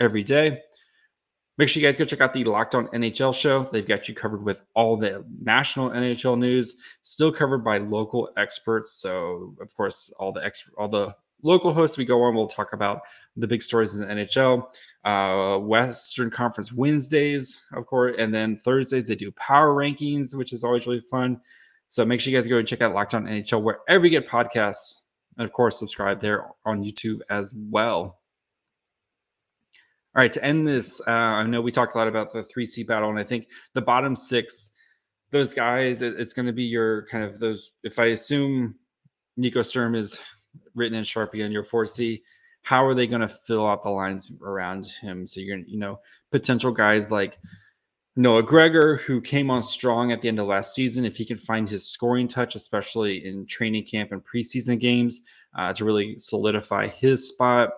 every 0.00 0.22
day. 0.22 0.62
Make 1.58 1.68
sure 1.68 1.82
you 1.82 1.86
guys 1.86 1.98
go 1.98 2.06
check 2.06 2.22
out 2.22 2.32
the 2.32 2.44
Locked 2.44 2.74
On 2.74 2.88
NHL 2.88 3.34
show. 3.34 3.64
They've 3.64 3.86
got 3.86 4.08
you 4.08 4.14
covered 4.14 4.44
with 4.44 4.62
all 4.74 4.96
the 4.96 5.26
national 5.42 5.90
NHL 5.90 6.38
news, 6.38 6.78
still 7.02 7.30
covered 7.30 7.62
by 7.62 7.76
local 7.76 8.30
experts. 8.38 8.92
So, 8.92 9.56
of 9.60 9.74
course, 9.74 10.10
all 10.18 10.32
the 10.32 10.42
ex- 10.42 10.70
all 10.78 10.88
the 10.88 11.14
local 11.42 11.74
hosts 11.74 11.98
we 11.98 12.06
go 12.06 12.22
on, 12.22 12.34
we'll 12.34 12.46
talk 12.46 12.72
about 12.72 13.02
the 13.36 13.46
big 13.46 13.62
stories 13.62 13.94
in 13.94 14.00
the 14.00 14.06
NHL. 14.06 14.68
Uh, 15.04 15.58
Western 15.58 16.30
Conference 16.30 16.72
Wednesdays, 16.72 17.62
of 17.74 17.84
course, 17.84 18.16
and 18.18 18.34
then 18.34 18.56
Thursdays 18.56 19.08
they 19.08 19.16
do 19.16 19.30
power 19.32 19.74
rankings, 19.74 20.34
which 20.34 20.54
is 20.54 20.64
always 20.64 20.86
really 20.86 21.02
fun. 21.02 21.42
So 21.92 22.06
make 22.06 22.20
sure 22.20 22.30
you 22.30 22.38
guys 22.38 22.48
go 22.48 22.56
and 22.56 22.66
check 22.66 22.80
out 22.80 22.94
Locked 22.94 23.12
On 23.12 23.26
NHL 23.26 23.62
wherever 23.62 24.06
you 24.06 24.10
get 24.10 24.26
podcasts, 24.26 24.94
and 25.36 25.44
of 25.44 25.52
course, 25.52 25.78
subscribe 25.78 26.22
there 26.22 26.46
on 26.64 26.82
YouTube 26.82 27.18
as 27.28 27.52
well. 27.54 28.18
All 30.16 30.22
right, 30.22 30.32
to 30.32 30.42
end 30.42 30.66
this, 30.66 31.02
uh, 31.06 31.10
I 31.10 31.46
know 31.46 31.60
we 31.60 31.70
talked 31.70 31.94
a 31.94 31.98
lot 31.98 32.08
about 32.08 32.32
the 32.32 32.44
three 32.44 32.64
C 32.64 32.82
battle, 32.82 33.10
and 33.10 33.18
I 33.18 33.24
think 33.24 33.48
the 33.74 33.82
bottom 33.82 34.16
six, 34.16 34.72
those 35.32 35.52
guys, 35.52 36.00
it, 36.00 36.18
it's 36.18 36.32
going 36.32 36.46
to 36.46 36.52
be 36.54 36.64
your 36.64 37.04
kind 37.08 37.24
of 37.24 37.38
those. 37.38 37.72
If 37.82 37.98
I 37.98 38.06
assume 38.06 38.76
Nico 39.36 39.60
Sturm 39.60 39.94
is 39.94 40.18
written 40.74 40.96
in 40.96 41.04
Sharpie 41.04 41.44
on 41.44 41.52
your 41.52 41.62
four 41.62 41.84
C, 41.84 42.22
how 42.62 42.86
are 42.86 42.94
they 42.94 43.06
going 43.06 43.20
to 43.20 43.28
fill 43.28 43.66
out 43.66 43.82
the 43.82 43.90
lines 43.90 44.32
around 44.42 44.86
him? 45.02 45.26
So 45.26 45.40
you're, 45.40 45.56
going 45.56 45.66
to, 45.66 45.70
you 45.70 45.78
know, 45.78 46.00
potential 46.30 46.72
guys 46.72 47.12
like 47.12 47.38
Noah 48.14 48.42
Gregor, 48.42 48.96
who 48.96 49.20
came 49.20 49.50
on 49.50 49.62
strong 49.62 50.12
at 50.12 50.20
the 50.20 50.28
end 50.28 50.38
of 50.38 50.46
last 50.46 50.74
season. 50.74 51.04
If 51.04 51.16
he 51.16 51.24
can 51.24 51.38
find 51.38 51.68
his 51.68 51.86
scoring 51.86 52.28
touch, 52.28 52.54
especially 52.54 53.24
in 53.26 53.46
training 53.46 53.84
camp 53.84 54.12
and 54.12 54.22
preseason 54.22 54.78
games, 54.78 55.22
uh, 55.54 55.72
to 55.72 55.84
really 55.84 56.18
solidify 56.18 56.88
his 56.88 57.28
spot. 57.28 57.70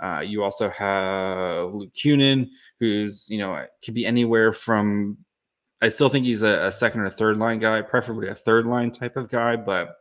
Uh, 0.00 0.20
you 0.20 0.42
also 0.42 0.68
have 0.68 1.72
Luke 1.72 1.92
Kunin, 1.94 2.48
who's 2.78 3.28
you 3.30 3.38
know 3.38 3.64
could 3.84 3.94
be 3.94 4.06
anywhere 4.06 4.52
from. 4.52 5.16
I 5.80 5.88
still 5.88 6.08
think 6.08 6.26
he's 6.26 6.42
a, 6.42 6.66
a 6.66 6.72
second 6.72 7.02
or 7.02 7.10
third 7.10 7.38
line 7.38 7.58
guy, 7.58 7.80
preferably 7.82 8.28
a 8.28 8.34
third 8.34 8.66
line 8.66 8.90
type 8.90 9.16
of 9.16 9.28
guy. 9.28 9.56
But 9.56 9.96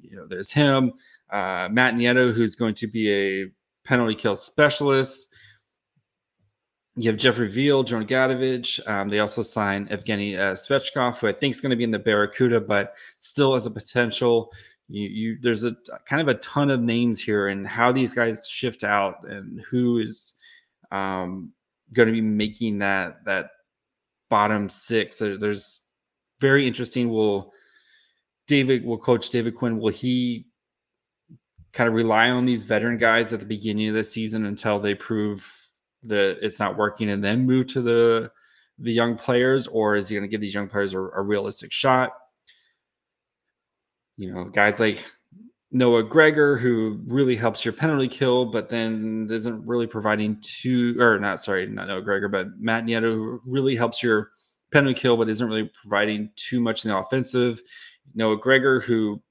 you 0.00 0.16
know, 0.16 0.26
there's 0.26 0.52
him, 0.52 0.92
uh, 1.30 1.68
Matt 1.70 1.94
Nieto, 1.94 2.32
who's 2.32 2.54
going 2.54 2.74
to 2.74 2.86
be 2.86 3.12
a 3.12 3.46
penalty 3.84 4.14
kill 4.14 4.36
specialist. 4.36 5.27
You 7.00 7.10
have 7.10 7.16
Jeffrey 7.16 7.48
Viel, 7.48 7.84
John 7.84 8.04
Gadjovich. 8.04 8.84
Um, 8.88 9.08
they 9.08 9.20
also 9.20 9.42
signed 9.42 9.88
Evgeny 9.88 10.36
uh, 10.36 10.54
Svechkov, 10.54 11.18
who 11.20 11.28
I 11.28 11.32
think 11.32 11.54
is 11.54 11.60
going 11.60 11.70
to 11.70 11.76
be 11.76 11.84
in 11.84 11.92
the 11.92 11.98
Barracuda, 11.98 12.60
but 12.60 12.94
still 13.20 13.54
as 13.54 13.66
a 13.66 13.70
potential. 13.70 14.52
You, 14.88 15.08
you, 15.08 15.38
there's 15.40 15.62
a 15.62 15.76
kind 16.06 16.20
of 16.20 16.26
a 16.26 16.40
ton 16.40 16.70
of 16.70 16.80
names 16.80 17.20
here, 17.20 17.48
and 17.48 17.64
how 17.64 17.92
these 17.92 18.14
guys 18.14 18.48
shift 18.48 18.82
out, 18.82 19.22
and 19.28 19.60
who 19.70 19.98
is 19.98 20.34
um, 20.90 21.52
going 21.92 22.08
to 22.08 22.12
be 22.12 22.20
making 22.20 22.78
that 22.78 23.24
that 23.26 23.50
bottom 24.28 24.68
six. 24.68 25.18
There's 25.18 25.86
very 26.40 26.66
interesting. 26.66 27.10
Will 27.10 27.52
David 28.48 28.84
will 28.84 28.98
coach 28.98 29.30
David 29.30 29.54
Quinn? 29.54 29.78
Will 29.78 29.92
he 29.92 30.46
kind 31.72 31.86
of 31.86 31.94
rely 31.94 32.30
on 32.30 32.44
these 32.44 32.64
veteran 32.64 32.98
guys 32.98 33.32
at 33.32 33.38
the 33.38 33.46
beginning 33.46 33.88
of 33.88 33.94
the 33.94 34.02
season 34.02 34.46
until 34.46 34.80
they 34.80 34.96
prove 34.96 35.67
that 36.04 36.38
it's 36.42 36.60
not 36.60 36.76
working 36.76 37.10
and 37.10 37.22
then 37.22 37.46
move 37.46 37.66
to 37.68 37.82
the 37.82 38.30
the 38.78 38.92
young 38.92 39.16
players 39.16 39.66
or 39.66 39.96
is 39.96 40.08
he 40.08 40.14
going 40.14 40.22
to 40.22 40.30
give 40.30 40.40
these 40.40 40.54
young 40.54 40.68
players 40.68 40.94
a, 40.94 41.00
a, 41.00 41.22
realistic 41.22 41.72
shot? 41.72 42.12
You 44.16 44.32
know 44.32 44.44
guys 44.44 44.80
like 44.80 45.04
noah 45.70 46.02
gregor 46.02 46.56
who 46.56 46.98
really 47.06 47.36
helps 47.36 47.64
your 47.64 47.74
penalty 47.74 48.08
kill 48.08 48.46
but 48.46 48.68
then 48.70 49.28
isn't 49.30 49.66
really 49.66 49.86
providing 49.86 50.40
too 50.40 50.98
or 50.98 51.18
not 51.18 51.38
sorry 51.38 51.66
not 51.66 51.86
noah 51.86 52.00
gregor 52.00 52.26
but 52.26 52.46
matt 52.58 52.86
nieto 52.86 53.12
who 53.12 53.38
really 53.44 53.76
helps 53.76 54.02
your 54.02 54.30
penalty 54.70 54.98
kill 54.98 55.16
but 55.16 55.28
isn't 55.28 55.46
really 55.46 55.70
providing 55.80 56.30
too 56.36 56.60
much 56.60 56.84
in 56.84 56.90
the 56.90 56.96
offensive. 56.96 57.60
Noah 58.14 58.38
gregor 58.38 58.80
who 58.80 59.22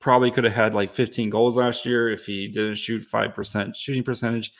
probably 0.00 0.30
could 0.30 0.44
have 0.44 0.52
had 0.52 0.74
like 0.74 0.90
15 0.90 1.30
goals 1.30 1.56
last 1.56 1.86
year 1.86 2.10
if 2.10 2.26
he 2.26 2.48
didn't 2.48 2.74
shoot 2.74 3.02
5% 3.02 3.74
shooting 3.74 4.02
percentage 4.02 4.52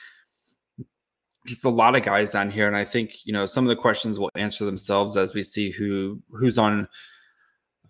just 1.47 1.65
a 1.65 1.71
lot 1.71 1.95
of 1.95 2.03
guys 2.03 2.33
down 2.33 2.51
here, 2.51 2.67
and 2.67 2.77
I 2.77 2.85
think 2.85 3.25
you 3.25 3.33
know 3.33 3.47
some 3.47 3.65
of 3.65 3.69
the 3.69 3.77
questions 3.77 4.19
will 4.19 4.31
answer 4.35 4.65
themselves 4.65 5.17
as 5.17 5.35
we 5.35 5.43
see 5.43 5.71
who 5.71 6.21
who's 6.31 6.59
on 6.59 6.89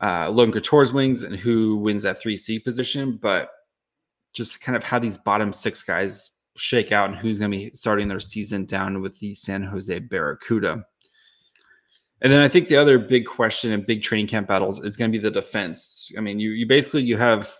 uh, 0.00 0.28
Logan 0.30 0.52
Couture's 0.60 0.92
wings 0.92 1.22
and 1.24 1.36
who 1.36 1.76
wins 1.76 2.02
that 2.02 2.20
three 2.20 2.36
C 2.36 2.58
position. 2.58 3.16
But 3.16 3.50
just 4.32 4.60
kind 4.60 4.76
of 4.76 4.82
how 4.82 4.98
these 4.98 5.16
bottom 5.16 5.52
six 5.52 5.82
guys 5.82 6.30
shake 6.56 6.92
out 6.92 7.08
and 7.08 7.18
who's 7.18 7.38
going 7.38 7.50
to 7.50 7.56
be 7.56 7.70
starting 7.72 8.08
their 8.08 8.20
season 8.20 8.64
down 8.64 9.00
with 9.00 9.18
the 9.18 9.34
San 9.34 9.62
Jose 9.62 9.98
Barracuda. 10.00 10.84
And 12.20 12.32
then 12.32 12.40
I 12.40 12.48
think 12.48 12.68
the 12.68 12.76
other 12.76 12.98
big 12.98 13.26
question 13.26 13.72
and 13.72 13.86
big 13.86 14.02
training 14.02 14.28
camp 14.28 14.48
battles 14.48 14.82
is 14.82 14.96
going 14.96 15.12
to 15.12 15.18
be 15.18 15.22
the 15.22 15.30
defense. 15.30 16.10
I 16.16 16.20
mean, 16.20 16.40
you 16.40 16.50
you 16.50 16.66
basically 16.66 17.02
you 17.02 17.16
have 17.16 17.52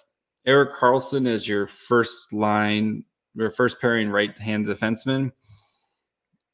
Erik 0.45 0.75
Karlsson 0.75 1.27
as 1.27 1.47
your 1.49 1.67
first 1.67 2.33
line, 2.33 3.05
your 3.35 3.51
first 3.51 3.81
pairing 3.81 4.09
right 4.09 4.37
hand 4.39 4.67
defenseman 4.67 5.31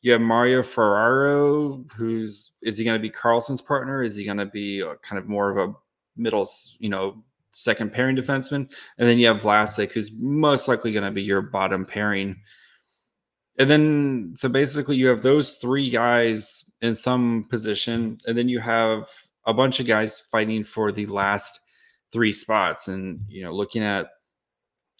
you 0.02 0.12
have 0.12 0.20
Mario 0.20 0.62
Ferraro, 0.62 1.84
who's 1.94 2.56
is 2.62 2.78
he 2.78 2.84
going 2.84 2.98
to 2.98 3.02
be 3.02 3.10
Karlsson's 3.10 3.60
partner? 3.60 4.02
Is 4.02 4.16
he 4.16 4.24
going 4.24 4.38
to 4.38 4.46
be 4.46 4.82
uh, 4.82 4.94
kind 5.02 5.18
of 5.18 5.28
more 5.28 5.50
of 5.50 5.70
a 5.70 5.74
middle, 6.16 6.48
you 6.78 6.88
know, 6.88 7.22
second 7.52 7.92
pairing 7.92 8.16
defenseman? 8.16 8.70
And 8.98 9.08
then 9.08 9.18
you 9.18 9.26
have 9.26 9.42
Vlasic, 9.42 9.92
who's 9.92 10.12
most 10.18 10.68
likely 10.68 10.92
going 10.92 11.04
to 11.04 11.10
be 11.10 11.22
your 11.22 11.42
bottom 11.42 11.84
pairing. 11.84 12.36
And 13.58 13.68
then, 13.68 14.34
so 14.36 14.48
basically, 14.48 14.96
you 14.96 15.08
have 15.08 15.22
those 15.22 15.56
three 15.56 15.90
guys 15.90 16.64
in 16.80 16.94
some 16.94 17.46
position, 17.50 18.18
and 18.26 18.38
then 18.38 18.48
you 18.48 18.58
have 18.58 19.06
a 19.44 19.52
bunch 19.52 19.80
of 19.80 19.86
guys 19.86 20.18
fighting 20.18 20.64
for 20.64 20.92
the 20.92 21.06
last 21.06 21.60
three 22.10 22.32
spots. 22.32 22.88
And 22.88 23.20
you 23.28 23.44
know, 23.44 23.52
looking 23.52 23.82
at 23.82 24.08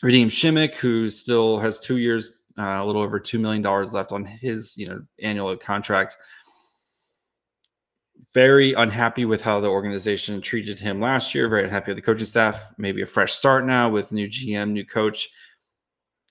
Radim 0.05 0.27
Simek, 0.27 0.75
who 0.75 1.09
still 1.09 1.59
has 1.59 1.81
two 1.81 1.97
years 1.97 2.40
uh, 2.61 2.83
a 2.83 2.85
little 2.85 3.01
over 3.01 3.19
two 3.19 3.39
million 3.39 3.63
dollars 3.63 3.95
left 3.95 4.13
on 4.13 4.25
his 4.25 4.77
you 4.77 4.89
know 4.89 5.03
annual 5.23 5.57
contract. 5.57 6.17
Very 8.35 8.75
unhappy 8.75 9.25
with 9.25 9.41
how 9.41 9.61
the 9.61 9.69
organization 9.69 10.41
treated 10.41 10.79
him 10.79 11.01
last 11.01 11.35
year. 11.35 11.49
Very 11.49 11.65
unhappy 11.65 11.91
with 11.91 11.97
the 11.97 12.03
coaching 12.03 12.27
staff. 12.27 12.73
Maybe 12.77 13.03
a 13.03 13.07
fresh 13.07 13.33
start 13.33 13.65
now 13.67 13.89
with 13.89 14.13
new 14.13 14.29
GM, 14.29 14.73
new 14.73 14.85
coach. 14.85 15.31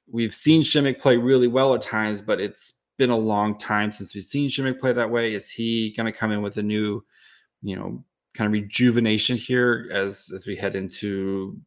We've 0.07 0.33
seen 0.33 0.61
Simek 0.61 0.99
play 0.99 1.17
really 1.17 1.47
well 1.47 1.73
at 1.73 1.81
times, 1.81 2.21
but 2.21 2.39
it's 2.39 2.83
been 2.97 3.09
a 3.09 3.17
long 3.17 3.57
time 3.57 3.91
since 3.91 4.13
we've 4.13 4.23
seen 4.23 4.49
Simek 4.49 4.79
play 4.79 4.93
that 4.93 5.09
way. 5.09 5.33
Is 5.33 5.49
he 5.49 5.91
going 5.91 6.05
to 6.05 6.17
come 6.17 6.31
in 6.31 6.41
with 6.41 6.57
a 6.57 6.63
new, 6.63 7.03
you 7.63 7.75
know, 7.75 8.03
kind 8.33 8.45
of 8.45 8.53
rejuvenation 8.53 9.35
here 9.35 9.89
as 9.91 10.31
as 10.33 10.45
we 10.45 10.55
head 10.55 10.75
into 10.75 11.59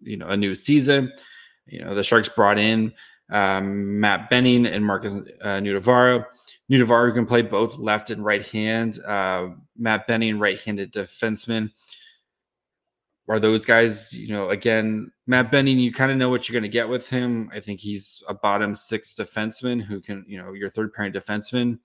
you 0.00 0.16
know 0.16 0.26
a 0.26 0.36
new 0.36 0.56
season? 0.56 1.12
You 1.66 1.84
know, 1.84 1.94
the 1.94 2.02
Sharks 2.02 2.28
brought 2.28 2.58
in 2.58 2.92
um, 3.30 4.00
Matt 4.00 4.30
Benning 4.30 4.66
and 4.66 4.84
Markus 4.84 5.16
uh. 5.42 5.60
Nutivaara 5.60 7.14
can 7.14 7.26
play 7.26 7.42
both 7.42 7.78
left 7.78 8.10
and 8.10 8.24
right 8.24 8.46
hand. 8.46 8.98
Uh, 9.04 9.48
Matt 9.76 10.06
Benning, 10.06 10.38
right-handed 10.38 10.92
defenseman. 10.92 11.70
Are 13.28 13.38
those 13.38 13.66
guys, 13.66 14.12
you 14.14 14.28
know, 14.28 14.50
again, 14.50 15.12
Matt 15.26 15.50
Benning, 15.50 15.78
you 15.78 15.92
kind 15.92 16.10
of 16.10 16.16
know 16.16 16.30
what 16.30 16.48
you're 16.48 16.54
going 16.54 16.62
to 16.62 16.68
get 16.68 16.88
with 16.88 17.08
him. 17.08 17.50
I 17.52 17.60
think 17.60 17.78
he's 17.78 18.22
a 18.26 18.32
bottom 18.32 18.74
six 18.74 19.12
defenseman 19.12 19.82
who 19.82 20.00
can, 20.00 20.24
you 20.26 20.38
know, 20.38 20.54
your 20.54 20.70
third 20.70 20.94
pairing 20.94 21.12
defenseman. 21.12 21.78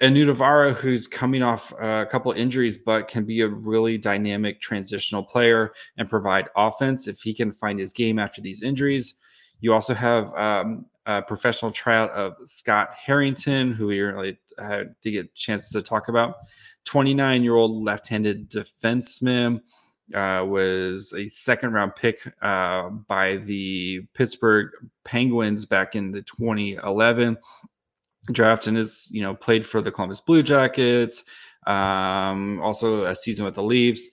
And 0.00 0.16
Nutivaara, 0.16 0.74
who's 0.74 1.06
coming 1.06 1.42
off 1.42 1.72
a 1.78 2.06
couple 2.10 2.32
injuries, 2.32 2.78
but 2.78 3.08
can 3.08 3.24
be 3.24 3.42
a 3.42 3.48
really 3.48 3.96
dynamic 3.96 4.60
transitional 4.60 5.22
player 5.22 5.72
and 5.98 6.10
provide 6.10 6.48
offense 6.56 7.08
if 7.08 7.20
he 7.20 7.32
can 7.32 7.52
find 7.52 7.78
his 7.78 7.92
game 7.92 8.18
after 8.18 8.40
these 8.40 8.62
injuries. 8.62 9.14
You 9.60 9.72
also 9.72 9.94
have 9.94 10.34
um, 10.34 10.86
a 11.06 11.22
professional 11.22 11.70
tryout 11.70 12.10
of 12.10 12.36
Scott 12.44 12.92
Harrington, 12.94 13.72
who 13.72 13.86
we 13.86 14.00
really 14.00 14.38
had 14.58 14.94
to 15.02 15.10
get 15.10 15.26
a 15.26 15.28
chance 15.34 15.70
to 15.70 15.82
talk 15.82 16.08
about. 16.08 16.36
29 16.84 17.42
year 17.42 17.54
old 17.54 17.82
left 17.82 18.08
handed 18.08 18.50
defenseman. 18.50 19.60
Uh, 20.14 20.44
was 20.46 21.14
a 21.16 21.26
second 21.28 21.72
round 21.72 21.96
pick 21.96 22.30
uh, 22.42 22.90
by 22.90 23.36
the 23.36 24.02
Pittsburgh 24.12 24.68
Penguins 25.02 25.64
back 25.64 25.96
in 25.96 26.10
the 26.12 26.20
2011 26.20 27.38
draft 28.30 28.66
and 28.66 28.76
has 28.76 29.08
you 29.12 29.22
know 29.22 29.34
played 29.34 29.64
for 29.64 29.80
the 29.80 29.90
Columbus 29.90 30.20
Blue 30.20 30.42
Jackets, 30.42 31.24
um, 31.66 32.60
also 32.60 33.04
a 33.04 33.14
season 33.14 33.46
with 33.46 33.54
the 33.54 33.62
Leafs 33.62 34.06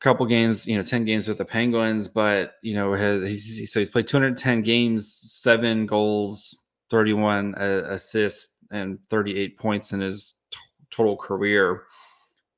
couple 0.00 0.24
games, 0.26 0.66
you 0.66 0.76
know, 0.76 0.82
10 0.82 1.04
games 1.04 1.28
with 1.28 1.38
the 1.38 1.44
Penguins, 1.44 2.08
but, 2.08 2.54
you 2.62 2.74
know, 2.74 2.92
he's, 2.92 3.70
so 3.72 3.80
he's 3.80 3.90
played 3.90 4.06
210 4.06 4.62
games, 4.62 5.12
seven 5.12 5.86
goals, 5.86 6.68
31 6.90 7.54
uh, 7.54 7.84
assists, 7.88 8.58
and 8.70 8.98
38 9.10 9.58
points 9.58 9.92
in 9.92 10.00
his 10.00 10.42
t- 10.50 10.58
total 10.90 11.16
career. 11.16 11.84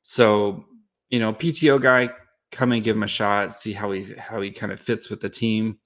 So, 0.02 0.64
you 1.08 1.18
know, 1.18 1.32
PTO 1.32 1.80
guy, 1.80 2.10
come 2.50 2.72
and 2.72 2.82
give 2.82 2.96
him 2.96 3.02
a 3.02 3.08
shot, 3.08 3.54
see 3.54 3.72
how 3.72 3.92
he 3.92 4.12
how 4.18 4.40
he 4.40 4.50
kind 4.50 4.72
of 4.72 4.80
fits 4.80 5.08
with 5.08 5.20
the 5.20 5.28
team. 5.28 5.78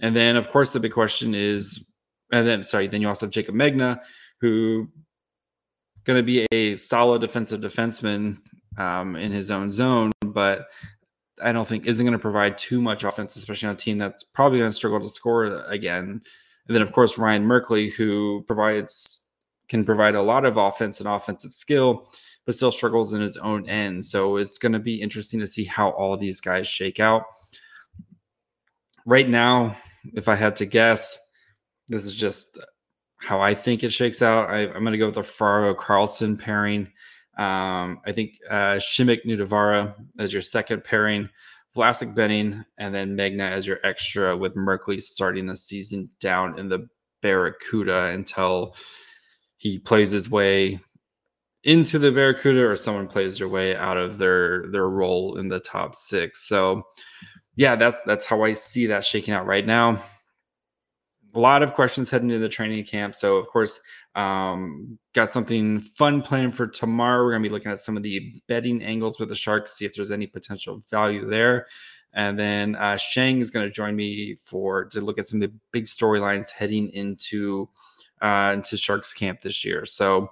And 0.00 0.16
then, 0.16 0.36
of 0.36 0.48
course, 0.50 0.72
the 0.72 0.80
big 0.80 0.92
question 0.92 1.34
is, 1.34 1.92
and 2.32 2.46
then 2.46 2.64
sorry, 2.64 2.86
then 2.86 3.02
you 3.02 3.08
also 3.08 3.26
have 3.26 3.32
Jaycob 3.32 3.50
Megna, 3.50 4.00
who 4.40 4.88
going 6.04 6.18
to 6.18 6.22
be 6.22 6.46
a 6.52 6.76
solid 6.76 7.20
defensive 7.20 7.60
defenseman 7.60 8.38
um, 8.78 9.16
in 9.16 9.30
his 9.30 9.50
own 9.50 9.70
zone, 9.70 10.10
but 10.32 10.66
I 11.42 11.52
don't 11.52 11.66
think 11.66 11.86
isn't 11.86 12.04
going 12.04 12.12
to 12.12 12.18
provide 12.18 12.58
too 12.58 12.80
much 12.82 13.04
offense, 13.04 13.36
especially 13.36 13.68
on 13.68 13.74
a 13.74 13.78
team 13.78 13.98
that's 13.98 14.22
probably 14.22 14.58
going 14.58 14.70
to 14.70 14.76
struggle 14.76 15.00
to 15.00 15.08
score 15.08 15.44
again. 15.66 16.22
And 16.66 16.74
then, 16.74 16.82
of 16.82 16.92
course, 16.92 17.18
Ryan 17.18 17.44
Merkley, 17.44 17.92
who 17.92 18.44
provides 18.46 19.32
can 19.68 19.84
provide 19.84 20.14
a 20.14 20.22
lot 20.22 20.44
of 20.44 20.58
offense 20.58 21.00
and 21.00 21.08
offensive 21.08 21.52
skill, 21.52 22.06
but 22.44 22.54
still 22.54 22.70
struggles 22.72 23.14
in 23.14 23.20
his 23.20 23.36
own 23.38 23.68
end. 23.68 24.04
So 24.04 24.36
it's 24.36 24.58
going 24.58 24.72
to 24.72 24.78
be 24.78 25.00
interesting 25.00 25.40
to 25.40 25.46
see 25.46 25.64
how 25.64 25.90
all 25.90 26.16
these 26.16 26.40
guys 26.40 26.68
shake 26.68 27.00
out. 27.00 27.22
Right 29.06 29.28
now, 29.28 29.74
if 30.12 30.28
I 30.28 30.34
had 30.34 30.56
to 30.56 30.66
guess, 30.66 31.18
this 31.88 32.04
is 32.04 32.12
just 32.12 32.58
how 33.16 33.40
I 33.40 33.54
think 33.54 33.82
it 33.82 33.90
shakes 33.90 34.20
out. 34.20 34.50
I, 34.50 34.66
am 34.66 34.84
going 34.84 34.92
to 34.92 34.98
go 34.98 35.06
with 35.06 35.14
the 35.14 35.22
Ferraro 35.22 35.74
Karlsson 35.74 36.38
pairing. 36.38 36.92
Um, 37.38 38.00
I 38.04 38.12
think 38.12 38.38
uh, 38.50 38.76
Simek 38.76 39.24
Nutivaara 39.24 39.94
as 40.18 40.32
your 40.32 40.42
second 40.42 40.84
pairing, 40.84 41.28
Vlasic 41.76 42.14
Benning, 42.14 42.64
and 42.78 42.94
then 42.94 43.16
Magna 43.16 43.44
as 43.44 43.66
your 43.66 43.78
extra 43.84 44.36
with 44.36 44.54
Merkley 44.54 45.00
starting 45.00 45.46
the 45.46 45.56
season 45.56 46.10
down 46.20 46.58
in 46.58 46.68
the 46.68 46.88
Barracuda 47.22 48.06
until 48.06 48.74
he 49.56 49.78
plays 49.78 50.10
his 50.10 50.28
way 50.28 50.80
into 51.64 51.98
the 51.98 52.10
Barracuda 52.10 52.68
or 52.68 52.76
someone 52.76 53.06
plays 53.06 53.38
their 53.38 53.48
way 53.48 53.76
out 53.76 53.96
of 53.96 54.18
their 54.18 54.66
their 54.72 54.88
role 54.88 55.38
in 55.38 55.48
the 55.48 55.60
top 55.60 55.94
six. 55.94 56.46
So 56.46 56.82
yeah, 57.54 57.76
that's 57.76 58.02
that's 58.02 58.26
how 58.26 58.42
I 58.42 58.54
see 58.54 58.86
that 58.86 59.04
shaking 59.04 59.34
out 59.34 59.46
right 59.46 59.64
now. 59.64 60.02
A 61.34 61.40
lot 61.40 61.62
of 61.62 61.74
questions 61.74 62.10
heading 62.10 62.28
into 62.28 62.40
the 62.40 62.48
training 62.48 62.84
camp. 62.84 63.14
So 63.14 63.36
of 63.36 63.46
course, 63.46 63.80
um, 64.14 64.98
got 65.14 65.32
something 65.32 65.80
fun 65.80 66.20
planned 66.20 66.54
for 66.54 66.66
tomorrow. 66.66 67.24
We're 67.24 67.32
gonna 67.32 67.42
be 67.42 67.48
looking 67.48 67.72
at 67.72 67.80
some 67.80 67.96
of 67.96 68.02
the 68.02 68.42
betting 68.48 68.82
angles 68.82 69.18
with 69.18 69.30
the 69.30 69.34
Sharks, 69.34 69.76
see 69.76 69.84
if 69.84 69.94
there's 69.94 70.10
any 70.10 70.26
potential 70.26 70.80
value 70.90 71.24
there. 71.24 71.66
And 72.14 72.38
then 72.38 72.76
uh, 72.76 72.96
Shang 72.96 73.40
is 73.40 73.50
going 73.50 73.66
to 73.66 73.72
join 73.72 73.96
me 73.96 74.34
for 74.34 74.84
to 74.86 75.00
look 75.00 75.18
at 75.18 75.28
some 75.28 75.42
of 75.42 75.50
the 75.50 75.56
big 75.72 75.84
storylines 75.84 76.50
heading 76.50 76.90
into 76.90 77.68
uh, 78.20 78.52
into 78.54 78.76
Sharks 78.76 79.12
camp 79.12 79.40
this 79.40 79.64
year. 79.64 79.84
So 79.84 80.30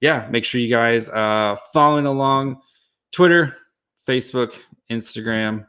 yeah, 0.00 0.28
make 0.30 0.44
sure 0.44 0.60
you 0.60 0.68
guys 0.68 1.08
uh, 1.08 1.56
following 1.72 2.06
along 2.06 2.60
Twitter, 3.10 3.56
Facebook, 4.06 4.60
Instagram, 4.90 5.66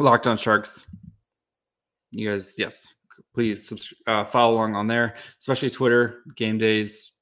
Locked 0.00 0.26
On 0.26 0.38
Sharks. 0.38 0.90
You 2.10 2.30
guys, 2.30 2.54
yes, 2.58 2.94
please 3.36 3.92
uh, 4.06 4.24
follow 4.24 4.54
along 4.54 4.74
on 4.74 4.86
there, 4.86 5.14
especially 5.38 5.68
Twitter. 5.68 6.22
Game 6.36 6.56
days 6.56 7.12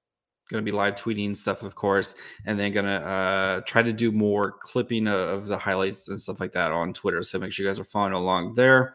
going 0.48 0.64
to 0.64 0.70
be 0.70 0.70
live 0.70 0.94
tweeting 0.94 1.36
stuff, 1.36 1.64
of 1.64 1.74
course, 1.74 2.14
and 2.46 2.56
then 2.56 2.70
going 2.70 2.86
to 2.86 3.04
uh, 3.04 3.60
try 3.62 3.82
to 3.82 3.92
do 3.92 4.12
more 4.12 4.52
clipping 4.52 5.08
of, 5.08 5.16
of 5.16 5.46
the 5.48 5.58
highlights 5.58 6.06
and 6.08 6.22
stuff 6.22 6.38
like 6.38 6.52
that 6.52 6.70
on 6.70 6.92
Twitter. 6.92 7.24
So 7.24 7.40
make 7.40 7.52
sure 7.52 7.66
you 7.66 7.68
guys 7.68 7.80
are 7.80 7.84
following 7.84 8.12
along 8.12 8.54
there. 8.54 8.94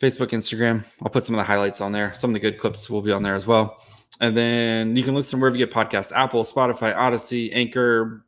Facebook, 0.00 0.28
Instagram. 0.28 0.82
I'll 1.02 1.10
put 1.10 1.24
some 1.24 1.34
of 1.34 1.40
the 1.40 1.44
highlights 1.44 1.82
on 1.82 1.92
there. 1.92 2.14
Some 2.14 2.30
of 2.30 2.34
the 2.34 2.40
good 2.40 2.58
clips 2.58 2.88
will 2.88 3.02
be 3.02 3.12
on 3.12 3.22
there 3.22 3.34
as 3.34 3.46
well. 3.46 3.76
And 4.20 4.34
then 4.34 4.96
you 4.96 5.02
can 5.02 5.14
listen 5.14 5.38
wherever 5.38 5.58
you 5.58 5.66
get 5.66 5.74
podcasts 5.74 6.10
Apple, 6.16 6.42
Spotify, 6.42 6.94
Audacy, 6.94 7.50
Anchor, 7.52 8.24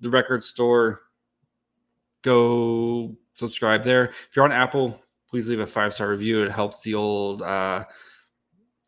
the 0.00 0.10
record 0.10 0.42
store. 0.42 1.02
Go 2.22 3.16
subscribe 3.34 3.84
there. 3.84 4.06
If 4.06 4.30
you're 4.34 4.44
on 4.44 4.50
Apple, 4.50 5.00
please 5.34 5.48
leave 5.48 5.58
a 5.58 5.66
five 5.66 5.92
star 5.92 6.10
review. 6.10 6.44
It 6.44 6.52
helps 6.52 6.82
the 6.82 6.94
old 6.94 7.42
uh, 7.42 7.82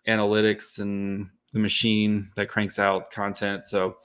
analytics 0.06 0.78
and 0.78 1.28
the 1.52 1.58
machine 1.58 2.30
that 2.36 2.48
cranks 2.48 2.78
out 2.78 3.10
content. 3.10 3.66
So, 3.66 3.96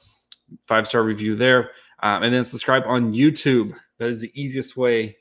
five 0.65 0.87
star 0.87 1.03
review 1.03 1.35
there. 1.35 1.69
Um, 2.01 2.23
and 2.23 2.33
then 2.33 2.43
subscribe 2.43 2.81
on 2.87 3.13
YouTube. 3.13 3.75
That 3.99 4.09
is 4.09 4.21
the 4.21 4.31
easiest 4.33 4.75
way 4.75 5.17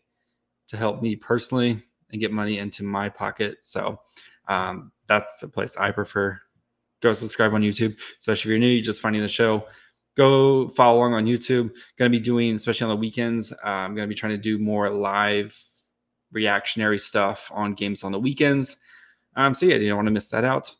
to 0.68 0.78
help 0.78 1.02
me 1.02 1.14
personally 1.14 1.83
and 2.11 2.22
get 2.22 2.33
money 2.33 2.56
into 2.56 2.85
my 2.85 3.11
pocket. 3.11 3.59
So, 3.61 4.00
um, 4.48 4.90
that's 5.06 5.37
the 5.42 5.48
place 5.48 5.76
I 5.76 5.90
prefer. 5.90 6.40
Go 7.02 7.12
subscribe 7.12 7.52
on 7.52 7.61
YouTube, 7.61 7.98
especially 8.18 8.48
if 8.48 8.52
you're 8.52 8.59
new, 8.59 8.68
you're 8.68 8.83
just 8.83 9.02
finding 9.02 9.20
the 9.20 9.28
show. 9.28 9.66
Go 10.16 10.68
follow 10.68 11.00
along 11.00 11.12
on 11.12 11.26
YouTube. 11.26 11.70
Going 11.98 12.11
to 12.11 12.18
be 12.18 12.18
doing, 12.18 12.54
especially 12.54 12.87
on 12.87 12.90
the 12.90 12.96
weekends, 12.96 13.52
uh, 13.52 13.68
I'm 13.68 13.94
going 13.94 14.09
to 14.09 14.11
be 14.11 14.18
trying 14.18 14.33
to 14.33 14.38
do 14.38 14.59
more 14.59 14.88
live 14.88 15.54
reactionary 16.32 16.98
stuff 16.98 17.50
on 17.54 17.74
games 17.74 18.04
on 18.04 18.12
the 18.12 18.18
weekends. 18.18 18.76
Um, 19.36 19.54
so 19.54 19.66
yeah, 19.66 19.76
you 19.76 19.88
don't 19.88 19.98
want 19.98 20.06
to 20.08 20.12
miss 20.12 20.28
that 20.28 20.44
out. 20.44 20.72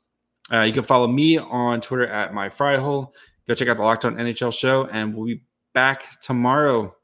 Uh, 0.52 0.62
you 0.62 0.72
can 0.72 0.82
follow 0.82 1.06
me 1.06 1.38
on 1.38 1.80
Twitter 1.80 2.06
at 2.06 2.34
my 2.34 2.48
fryhole. 2.48 3.12
Go 3.46 3.54
check 3.54 3.68
out 3.68 3.76
the 3.76 3.82
Locked 3.82 4.04
On 4.04 4.16
NHL 4.16 4.52
show, 4.52 4.86
and 4.86 5.14
we'll 5.14 5.26
be 5.26 5.42
back 5.74 6.20
tomorrow. 6.20 6.94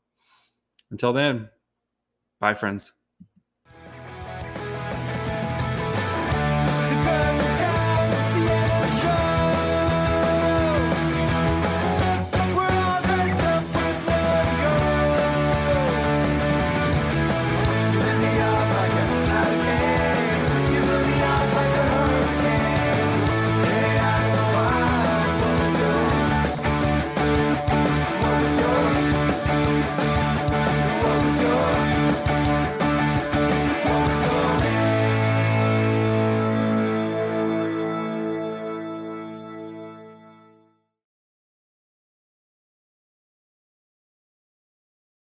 Until 0.90 1.12
then, 1.12 1.48
bye, 2.40 2.54
friends. 2.54 2.92